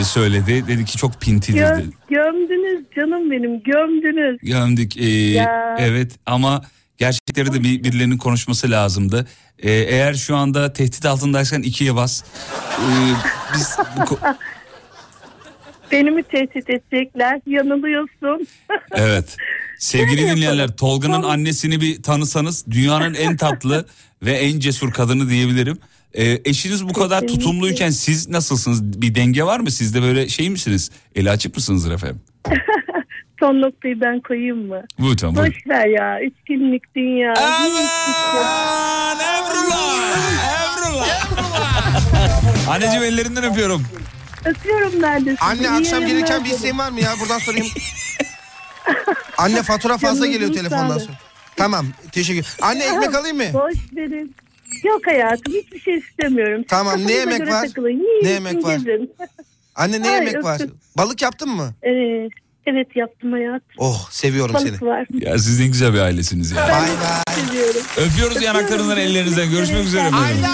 [0.00, 0.64] e, söyledi.
[0.68, 1.88] Dedi ki çok pintidir Gö- dedi.
[2.10, 4.38] gömdünüz canım benim gömdünüz.
[4.42, 4.96] Gömdük.
[5.36, 5.76] Ya.
[5.78, 6.62] evet ama
[6.98, 9.26] gerçekleri de bir, birilerinin konuşması lazımdı.
[9.58, 12.24] Ee, eğer şu anda tehdit altındaysan ikiye bas.
[12.80, 13.12] Ee,
[13.54, 13.76] biz
[14.10, 14.18] bu
[15.92, 17.40] Beni mi tehdit edecekler?
[17.46, 18.46] Yanılıyorsun.
[18.92, 19.36] evet.
[19.80, 20.76] Sevgili dinleyenler yapalım.
[20.76, 23.86] Tolga'nın annesini bir tanısanız dünyanın en tatlı
[24.22, 25.78] ve en cesur kadını diyebilirim.
[26.14, 27.44] Ee, eşiniz bu kadar Kesinlikle.
[27.44, 29.02] tutumluyken siz nasılsınız?
[29.02, 29.70] Bir denge var mı?
[29.70, 30.90] Sizde böyle şey misiniz?
[31.14, 32.20] Eli açık mısınızdır efendim?
[33.40, 34.82] Son noktayı ben koyayım mı?
[34.98, 35.36] Buyurun buyurun.
[35.52, 36.20] Boş ver ya.
[36.22, 37.34] Üç günlük dünya.
[42.68, 43.82] Anneciğim ellerinden öpüyorum.
[44.44, 45.40] Öpüyorum ben de sizi.
[45.44, 46.56] Anne İyi akşam yayınlar gelirken bir dilerim.
[46.56, 47.10] isteğin var mı ya?
[47.20, 47.66] Buradan sorayım.
[49.38, 51.16] Anne fatura fazla Canınızın geliyor telefondan sonra.
[51.56, 52.46] Tamam teşekkür.
[52.62, 53.44] Anne ekmek alayım mı?
[53.52, 54.34] Boş verin.
[54.84, 56.64] Yok hayatım hiçbir şey istemiyorum.
[56.68, 57.66] Tamam, ne yemek var?
[57.66, 57.88] takılın.
[57.88, 58.78] Yiyin, Ne yemek var?
[59.74, 60.60] Anne ne Ay, yemek var?
[60.96, 61.74] Balık yaptın mı?
[61.82, 61.90] Ee,
[62.66, 63.60] evet yaptım hayatım.
[63.78, 64.70] Oh seviyorum seni.
[64.70, 65.06] Balık var.
[65.12, 66.56] Ya siz ne güzel bir ailesiniz ya.
[66.56, 66.88] Bay bay.
[67.46, 67.80] Seviyorum.
[67.96, 69.50] Öpüyoruz yanaklarından ellerinizden.
[69.50, 70.26] Görüşmek üzere efendim.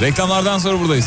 [0.00, 1.06] Reklamlardan sonra buradayız.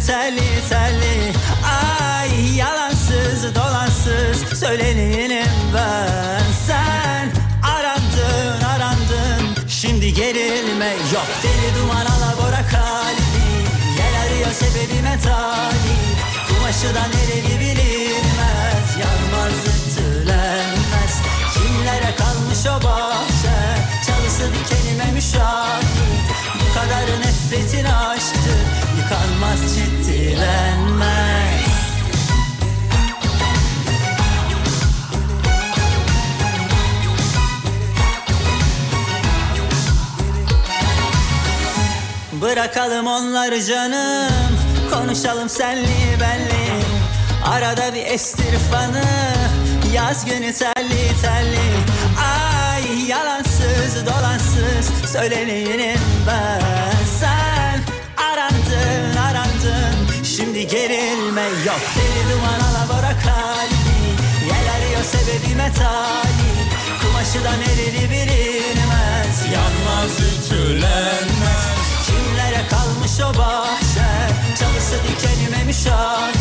[0.00, 1.32] Telli telli
[1.64, 6.44] Ay yalansız dolansız Söyleneyim ben.
[6.66, 7.32] Sen
[7.62, 11.26] arandın arandın Şimdi gerilme yok.
[11.42, 13.46] Deli duman alabora kalbi
[13.96, 16.18] Gel arıyor sebebime talip
[16.48, 21.14] Kumaşı da nereli bilinmez Yanmaz ütülenmez.
[21.54, 23.56] Kimlere kalmış o bahçe
[24.06, 26.24] Çalısı dikenime müşahit.
[26.54, 31.64] Bu kadar nefretin aşktır Yıkanmaz ciddilenmez
[42.32, 44.58] Bırakalım onları canım
[44.92, 46.84] Konuşalım senli benli.
[47.44, 49.04] Arada bir estir fanı
[49.94, 51.70] Yaz günü telli telli
[52.24, 56.83] Ay yalansız dolansız Söyleneyim ben
[60.74, 61.80] gerilme yok.
[61.96, 63.94] Deli duman alabora kalbi
[64.50, 66.68] Yel arıyor sebebime talip
[67.02, 71.64] Kumaşı da nereli bilinmez Yanmaz ütülenmez.
[72.06, 74.10] Kimlere kalmış o bahçe
[74.60, 76.36] Çalısı dikenime müşahit.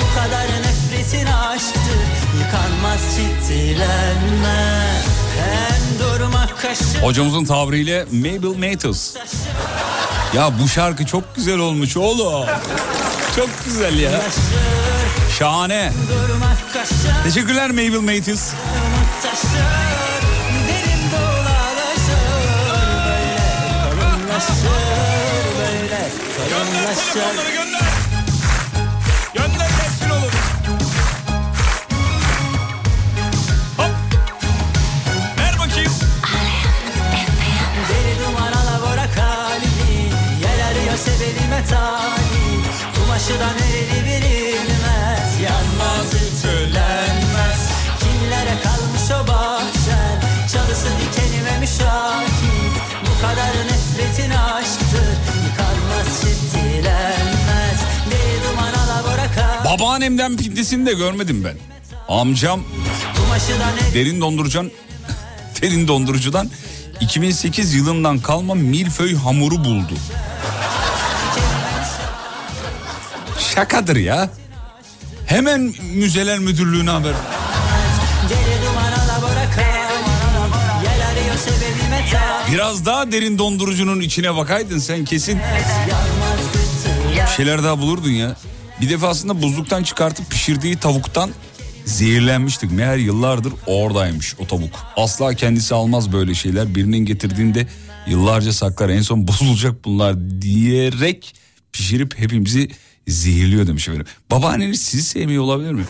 [0.00, 2.02] Bu kadar nefretin aşktır
[2.38, 5.06] Yıkanmaz ciddilenmez
[5.38, 9.16] Hem durmak kaşı Hocamızın tabiriyle Mabel Matthews.
[10.36, 12.46] Ya bu şarkı çok güzel olmuş oğlum.
[13.36, 14.10] Çok güzel ya.
[15.38, 15.92] Şahane.
[17.24, 18.52] Teşekkürler Mabel Matthews.
[26.48, 26.92] gönder.
[27.54, 27.81] Gönder
[60.12, 61.56] kalbi Babaannemden pindisini de görmedim ben.
[62.08, 62.64] Amcam
[63.94, 64.70] derin dondurucan
[65.62, 66.50] derin dondurucudan
[67.00, 69.94] 2008 yılından kalma milföy hamuru buldu.
[73.54, 74.30] Şakadır ya.
[75.26, 77.14] Hemen müzeler müdürlüğüne haber.
[82.52, 85.38] Biraz daha derin dondurucunun içine bakaydın sen kesin
[87.22, 88.36] bir şeyler daha bulurdun ya.
[88.80, 91.30] Bir defasında buzluktan çıkartıp pişirdiği tavuktan
[91.84, 92.72] zehirlenmiştik.
[92.72, 94.70] Meğer yıllardır oradaymış o tavuk.
[94.96, 96.74] Asla kendisi almaz böyle şeyler.
[96.74, 97.66] Birinin getirdiğinde
[98.06, 98.88] yıllarca saklar.
[98.88, 101.34] En son bozulacak bunlar diyerek
[101.72, 102.68] pişirip hepimizi
[103.08, 104.06] zehirliyor demiş efendim.
[104.30, 105.84] Babaanneniz sizi sevmiyor olabilir mi?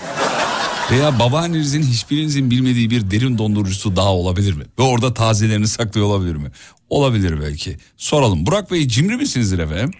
[0.91, 4.64] Veya babaannenizin hiçbirinizin bilmediği bir derin dondurucusu daha olabilir mi?
[4.78, 6.51] Ve orada tazelerini saklıyor olabilir mi?
[6.91, 7.76] Olabilir belki.
[7.97, 8.47] Soralım.
[8.47, 9.91] Burak Bey cimri misinizdir efendim?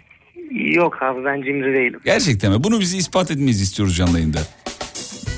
[0.55, 2.01] Yok abi ben cimri değilim.
[2.05, 2.65] Gerçekten mi?
[2.65, 4.39] Bunu bizi ispat etmeyiz istiyoruz canlı yayında.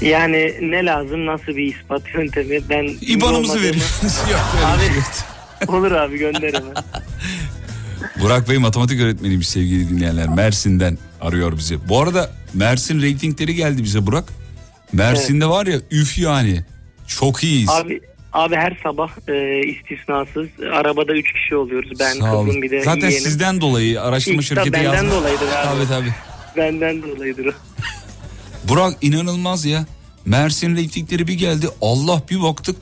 [0.00, 4.00] Yani ne lazım nasıl bir ispat yöntemi ben İban'ımızı veriyoruz.
[4.30, 5.68] Yok Abi şey.
[5.76, 6.74] olur abi gönder hemen.
[8.20, 10.28] Burak Bey matematik öğretmeniymiş sevgili dinleyenler.
[10.28, 11.88] Mersin'den arıyor bizi.
[11.88, 14.24] Bu arada Mersin reytingleri geldi bize Burak.
[14.92, 16.64] Mersin'de var ya üf yani.
[17.06, 17.70] Çok iyiyiz.
[17.70, 18.00] Abi
[18.34, 21.90] abi her sabah e, istisnasız arabada 3 kişi oluyoruz.
[22.00, 22.46] Ben Sağ olun.
[22.46, 23.20] kızım bir de Zaten yeğenim.
[23.28, 25.10] sizden dolayı araştırma de şirketi benden yazdı.
[25.10, 25.64] dolayıdır abi.
[25.64, 26.12] Tabii tabii.
[26.56, 27.50] Benden dolayıdır o.
[28.68, 29.86] Burak inanılmaz ya.
[30.26, 31.68] Mersin reytingleri bir geldi.
[31.80, 32.76] Allah bir baktık.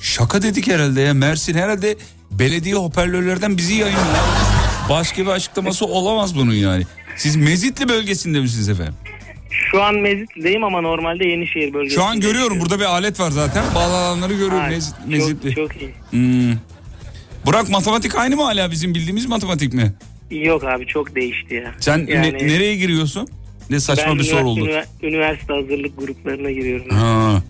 [0.00, 1.14] Şaka dedik herhalde ya.
[1.14, 1.96] Mersin herhalde
[2.30, 4.06] belediye hoparlörlerden bizi yayınlıyor.
[4.90, 6.84] Başka bir açıklaması olamaz bunun yani.
[7.16, 8.94] Siz Mezitli bölgesinde misiniz efendim?
[9.50, 12.00] Şu an Mezitli'deyim ama normalde Yenişehir bölgesinde.
[12.00, 13.64] Şu an görüyorum burada bir alet var zaten.
[13.74, 15.54] Bağlananları görüyorum Ha, Mezit, çok- Mezitli.
[15.54, 15.90] Çok, iyi.
[16.10, 16.52] Hmm.
[17.46, 19.92] Burak matematik aynı mı hala bizim bildiğimiz matematik mi?
[20.30, 21.74] Yok abi çok değişti ya.
[21.80, 23.28] Sen ne- Yani nereye giriyorsun?
[23.70, 24.60] Ne saçma ben bir soru oldu.
[24.68, 26.90] ünivers- üniversite hazırlık gruplarına giriyorum.
[26.90, 27.42] Ha.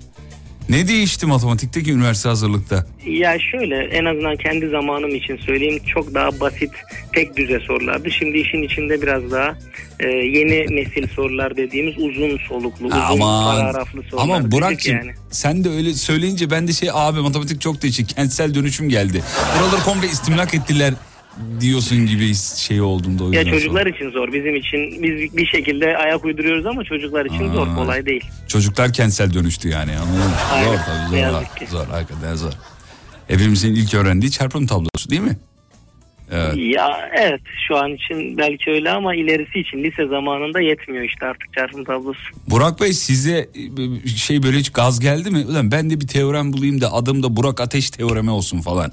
[0.69, 2.87] Ne değişti matematikteki üniversite hazırlıkta?
[3.07, 6.71] Ya şöyle en azından kendi zamanım için söyleyeyim çok daha basit
[7.13, 8.11] tek düze sorulardı.
[8.11, 9.59] Şimdi işin içinde biraz daha
[10.01, 13.57] e, yeni nesil sorular dediğimiz uzun soluklu, uzun Aman.
[13.57, 14.23] paragraflı sorular.
[14.23, 15.13] Ama Burak'cığım yani.
[15.31, 19.23] sen de öyle söyleyince ben de şey abi matematik çok değişik kentsel dönüşüm geldi.
[19.61, 20.95] Buraları komple istimlak ettiler
[21.61, 23.95] diyorsun gibi şey oldum da o Ya çocuklar sordum.
[23.95, 24.33] için zor.
[24.33, 27.75] Bizim için biz bir şekilde ayak uyduruyoruz ama çocuklar için zor, Aa.
[27.75, 28.25] kolay değil.
[28.49, 30.37] Çocuklar kentsel dönüştü yani anladın mı?
[30.53, 31.35] Aynen, Zor tabii ne zor.
[31.35, 31.67] yazık ki.
[31.67, 32.53] Zor hakikaten zor.
[33.29, 35.37] Hepimizin ilk öğrendiği çarpım tablosu değil mi?
[36.33, 36.55] Evet.
[36.57, 41.53] Ya evet şu an için belki öyle ama ilerisi için lise zamanında yetmiyor işte artık
[41.55, 42.21] çarpım tablosu.
[42.51, 43.49] Burak Bey size
[44.17, 45.45] şey böyle hiç gaz geldi mi?
[45.49, 48.93] Ulan ben de bir teorem bulayım da adım da Burak Ateş teoremi olsun falan.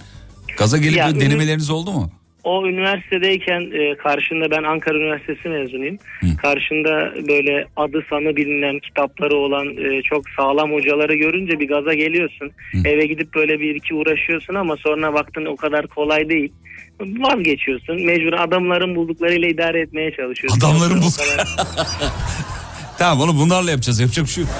[0.57, 2.11] Gaza gelip Ya, denemeleriniz oldu mu?
[2.45, 5.97] O üniversitedeyken e, karşında ben Ankara Üniversitesi mezunuyum.
[6.41, 12.51] Karşında böyle adı sanı bilinen kitapları olan e, çok sağlam hocaları görünce bir gaza geliyorsun.
[12.85, 16.51] Eve gidip böyle bir iki uğraşıyorsun ama sonra baktın o kadar kolay değil.
[16.99, 18.05] Vazgeçiyorsun.
[18.05, 20.59] Mecbur adamların bulduklarıyla idare etmeye çalışıyorsun.
[20.59, 22.07] Adamların Yoksa o bul-
[22.99, 23.99] Tamam onu bunlarla yapacağız.
[23.99, 24.53] Yapacak bir şey yok.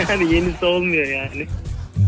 [0.10, 1.46] yani yenisi olmuyor yani.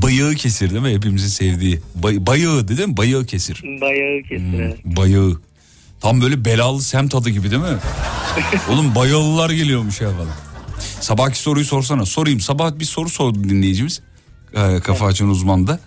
[0.02, 0.94] Bayağı kesir değil mi?
[0.94, 1.80] Hepimizin sevdiği.
[1.94, 2.96] Bay, bayağı değil mi?
[2.96, 3.62] Bayağı kesir.
[3.80, 4.58] Bayağı kesir.
[4.58, 4.78] evet.
[4.84, 5.40] Bayağı.
[6.00, 7.78] Tam böyle belalı semt adı gibi değil mi?
[8.70, 10.32] Oğlum bayağılılar geliyormuş ya falan.
[11.00, 12.06] Sabahki soruyu sorsana.
[12.06, 12.40] Sorayım.
[12.40, 14.00] Sabah bir soru sordu dinleyicimiz.
[14.54, 15.80] Ee, kafa açan uzmanda.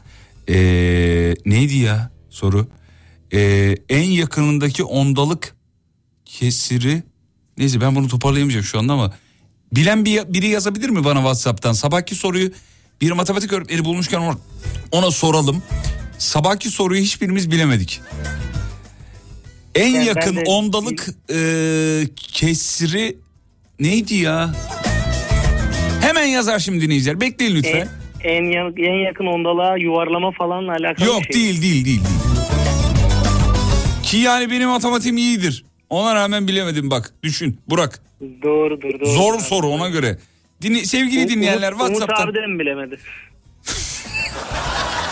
[0.49, 2.67] Ee, neydi ya soru?
[3.33, 5.55] Ee, en yakınındaki ondalık
[6.25, 7.03] kesiri.
[7.57, 9.13] Neyse ben bunu toparlayamayacağım şu anda ama.
[9.75, 11.73] Bilen bir, biri yazabilir mi bana Whatsapp'tan?
[11.73, 12.51] Sabahki soruyu
[13.01, 14.35] bir matematik öğretmeni bulmuşken
[14.91, 15.63] ona, soralım.
[16.17, 18.01] Sabahki soruyu hiçbirimiz bilemedik.
[19.75, 21.37] En Yani yakın de- ondalık e,
[22.17, 23.17] kesri
[23.79, 24.53] neydi ya?
[26.01, 27.21] Hemen yazar şimdi dinleyiciler.
[27.21, 27.87] Bekleyin lütfen.
[28.23, 31.33] En, en, en yakın ondalığa yuvarlama falanla alakalı Yok şey.
[31.33, 31.85] değil değil değil.
[31.85, 32.17] değil.
[34.03, 35.65] Ki yani benim matematiğim iyidir.
[35.89, 37.13] Ona rağmen bilemedim bak.
[37.23, 37.99] Düşün Burak.
[38.43, 39.05] Doğrudur doğru.
[39.11, 40.17] Zor soru ona göre.
[40.61, 42.27] Dinle, sevgili Umut- dinleyenler Umut, Umut WhatsApp'tan.
[42.27, 42.97] abi de mi bilemedi?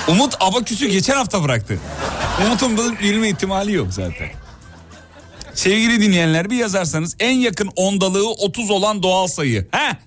[0.08, 1.80] Umut abaküsü geçen hafta bıraktı.
[2.46, 4.28] Umut'un bu bilme ihtimali yok zaten.
[5.54, 9.68] Sevgili dinleyenler bir yazarsanız en yakın ondalığı 30 olan doğal sayı.
[9.72, 9.98] He?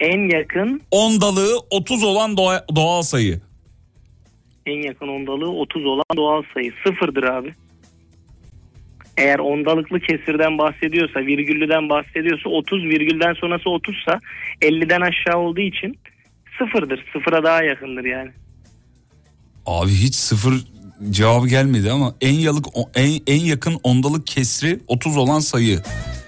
[0.00, 3.40] En yakın Ondalığı 30 olan doğa- doğal sayı.
[4.66, 7.54] en yakın ondalığı 30 olan doğal sayı sıfırdır abi.
[9.18, 14.20] Eğer ondalıklı kesirden bahsediyorsa, virgüllüden bahsediyorsa 30 virgülden sonrası 30 sa
[14.62, 15.98] 50'den aşağı olduğu için
[16.58, 17.04] sıfırdır.
[17.12, 18.30] Sıfıra daha yakındır yani.
[19.66, 20.54] Abi hiç sıfır
[21.10, 25.78] cevabı gelmedi ama en yalık en, en yakın ondalık kesri 30 olan sayı.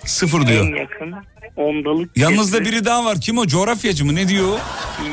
[0.04, 0.66] Sıfır diyor.
[0.66, 1.14] En yakın
[1.56, 3.20] ondalık Yanınızda kesri- biri daha var.
[3.20, 3.46] Kim o?
[3.46, 4.14] Coğrafyacı mı?
[4.14, 4.58] Ne diyor?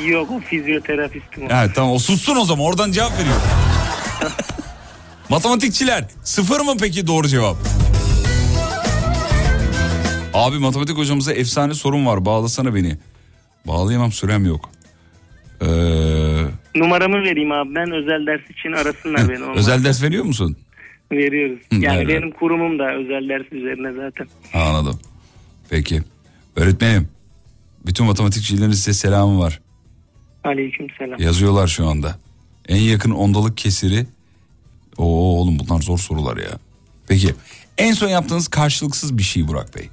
[0.08, 1.48] Yok o fizyoterapistim o.
[1.52, 3.42] Evet tamam o sussun o zaman oradan cevap veriyor.
[5.30, 7.58] Matematikçiler sıfır mı peki doğru cevap?
[10.34, 12.98] Abi matematik hocamıza efsane sorun var bağlasana beni.
[13.68, 14.70] Bağlayamam sürem yok.
[15.62, 15.66] Ee,
[16.76, 19.44] Numaramı vereyim abi ben özel ders için arasınlar beni.
[19.44, 19.58] olmaz.
[19.58, 20.58] özel ders veriyor musun?
[21.12, 21.60] Veriyoruz.
[21.72, 22.08] Yani evet.
[22.08, 24.28] benim kurumum da özel ders üzerine zaten.
[24.54, 25.00] Anladım.
[25.70, 26.02] Peki.
[26.56, 27.08] Öğretmenim.
[27.86, 29.60] Bütün matematikçilerin size selamı var.
[30.44, 31.20] Aleyküm selam.
[31.20, 32.16] Yazıyorlar şu anda.
[32.68, 34.06] En yakın ondalık kesiri.
[34.98, 35.06] Oo
[35.40, 36.52] oğlum bunlar zor sorular ya.
[37.08, 37.36] Peki.
[37.78, 39.90] En son yaptığınız karşılıksız bir şey Burak Bey.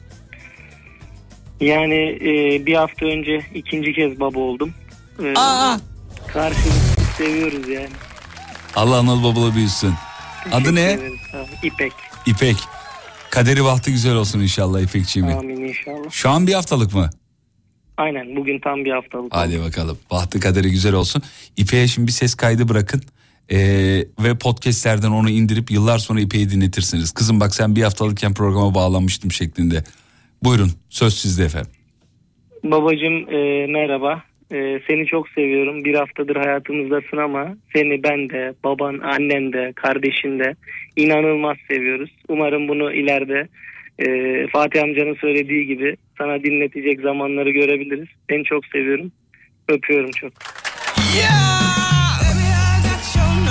[1.60, 4.74] Yani e, bir hafta önce ikinci kez baba oldum.
[5.24, 5.81] E, Aa!
[6.32, 7.89] Karşılıklı seviyoruz yani.
[8.76, 9.94] Allah analı babalı büyüsün.
[10.52, 10.98] Adı ne?
[11.32, 11.47] Sağ ol.
[11.62, 11.93] İpek.
[12.26, 12.56] İpek.
[13.31, 15.36] Kaderi bahtı güzel olsun inşallah İpekçiğimin.
[15.36, 16.10] Amin inşallah.
[16.10, 17.10] Şu an bir haftalık mı?
[17.97, 19.35] Aynen bugün tam bir haftalık.
[19.35, 19.98] Hadi bakalım.
[20.10, 21.22] Bahtı kaderi güzel olsun.
[21.56, 23.02] İpek'e şimdi bir ses kaydı bırakın.
[23.52, 23.56] Ee,
[24.24, 27.12] ve podcastlerden onu indirip yıllar sonra İpek'i dinletirsiniz.
[27.12, 29.84] Kızım bak sen bir haftalıkken programa bağlanmıştım şeklinde.
[30.42, 31.70] Buyurun söz sizde efendim.
[32.64, 34.22] Babacım e, merhaba.
[34.52, 35.84] E, seni çok seviyorum.
[35.84, 40.56] Bir haftadır hayatımızdasın ama seni ben de, baban, annen de, kardeşin de
[40.96, 42.10] inanılmaz seviyoruz.
[42.28, 43.48] Umarım bunu ileride
[43.98, 44.06] e,
[44.52, 48.08] Fatih amcanın söylediği gibi sana dinletecek zamanları görebiliriz.
[48.30, 49.12] Seni çok seviyorum.
[49.68, 50.32] Öpüyorum çok.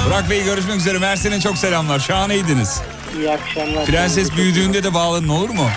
[0.05, 0.97] Burak Bey görüşmek üzere.
[0.99, 1.99] Mersin'e çok selamlar.
[1.99, 2.81] Şahaneydiniz.
[3.17, 3.85] İyi akşamlar.
[3.85, 5.67] Prenses büyüdüğünde de bağlanın olur mu?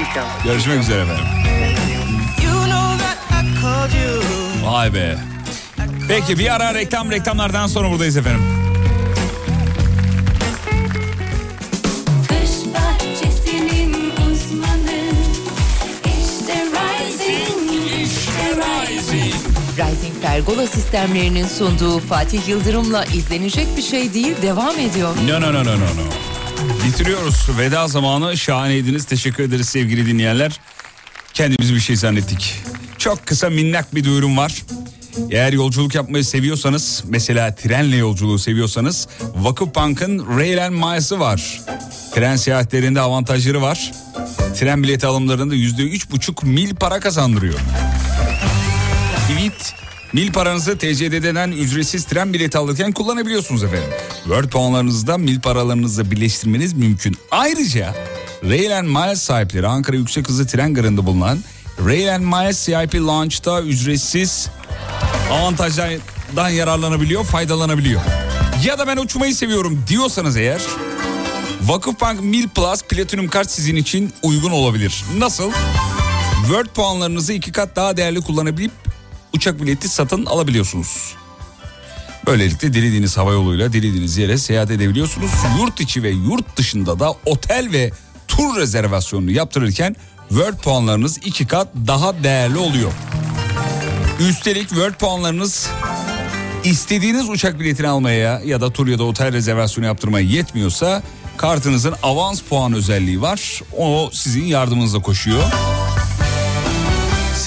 [0.00, 0.44] İnşallah.
[0.44, 1.24] Görüşmek üzere efendim.
[4.64, 5.18] Vay be.
[6.08, 8.55] Peki bir ara reklam reklamlardan sonra buradayız efendim.
[20.36, 25.16] Pergola sistemlerinin sunduğu Fatih Yıldırım'la izlenecek bir şey değil devam ediyor.
[25.28, 26.86] No no no no no no.
[26.86, 27.48] Bitiriyoruz.
[27.58, 29.04] Veda zamanı şahaneydiniz.
[29.04, 30.60] Teşekkür ederiz sevgili dinleyenler.
[31.34, 32.54] Kendimizi bir şey zannettik.
[32.98, 34.62] Çok kısa minnak bir duyurum var.
[35.30, 41.60] Eğer yolculuk yapmayı seviyorsanız mesela trenle yolculuğu seviyorsanız Vakıfbank'ın Rail and Miles'ı var.
[42.14, 43.92] Tren seyahatlerinde avantajları var.
[44.58, 47.58] Tren bileti alımlarında yüzde üç buçuk mil para kazandırıyor.
[49.32, 49.85] Evet.
[50.12, 53.90] Mil paranızı TCD'den ücretsiz tren bileti alırken kullanabiliyorsunuz efendim.
[54.24, 57.16] Word puanlarınızı mil paralarınızla birleştirmeniz mümkün.
[57.30, 57.94] Ayrıca
[58.44, 61.38] Rail and Miles sahipleri Ankara Yüksek Hızlı Tren Garı'nda bulunan
[61.86, 64.48] Rail and Miles CIP Launch'ta ücretsiz
[65.32, 68.00] avantajlardan yararlanabiliyor, faydalanabiliyor.
[68.64, 70.62] Ya da ben uçmayı seviyorum diyorsanız eğer
[71.62, 75.04] Vakıfbank Mil Plus Platinum kart sizin için uygun olabilir.
[75.18, 75.52] Nasıl?
[76.46, 78.72] Word puanlarınızı iki kat daha değerli kullanabilip
[79.36, 81.14] uçak bileti satın alabiliyorsunuz.
[82.26, 85.30] Böylelikle dilediğiniz hava yoluyla dilediğiniz yere seyahat edebiliyorsunuz.
[85.58, 87.90] Yurt içi ve yurt dışında da otel ve
[88.28, 89.96] tur rezervasyonunu yaptırırken
[90.28, 92.92] Word puanlarınız iki kat daha değerli oluyor.
[94.20, 95.68] Üstelik Word puanlarınız
[96.64, 101.02] istediğiniz uçak biletini almaya ya da tur ya da otel rezervasyonu yaptırmaya yetmiyorsa
[101.36, 103.62] kartınızın avans puan özelliği var.
[103.78, 105.42] O sizin yardımınıza koşuyor.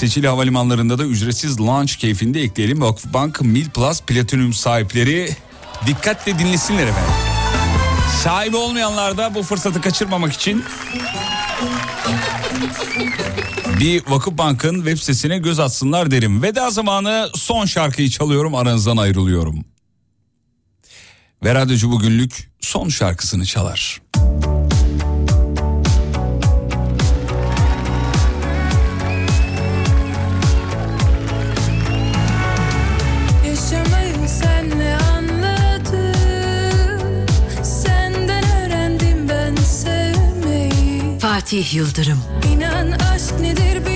[0.00, 2.80] Seçili havalimanlarında da ücretsiz launch keyfini de ekleyelim.
[2.80, 5.30] Vakıfbank Mil Plus Platinum sahipleri
[5.86, 7.12] dikkatle dinlesinler efendim.
[8.22, 10.64] Sahibi olmayanlar da bu fırsatı kaçırmamak için
[13.80, 16.42] bir Vakıfbank'ın web sitesine göz atsınlar derim.
[16.42, 19.64] Veda zamanı son şarkıyı çalıyorum aranızdan ayrılıyorum.
[21.44, 24.00] Ve radyocu bugünlük son şarkısını çalar.
[41.40, 42.22] Fatih Yıldırım.
[42.52, 43.86] İnan aşk nedir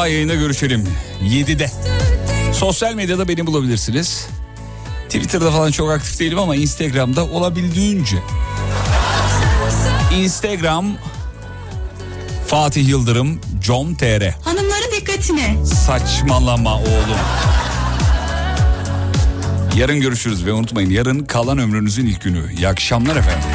[0.00, 0.88] Sabah yayında görüşelim
[1.22, 1.70] 7'de.
[2.52, 4.26] Sosyal medyada beni bulabilirsiniz.
[5.04, 8.16] Twitter'da falan çok aktif değilim ama Instagram'da olabildiğince.
[10.16, 10.96] Instagram
[12.46, 15.66] Fatih Yıldırım com.tr Hanımların dikkatine.
[15.66, 17.20] Saçmalama oğlum.
[19.76, 22.52] Yarın görüşürüz ve unutmayın yarın kalan ömrünüzün ilk günü.
[22.54, 23.49] İyi akşamlar efendim.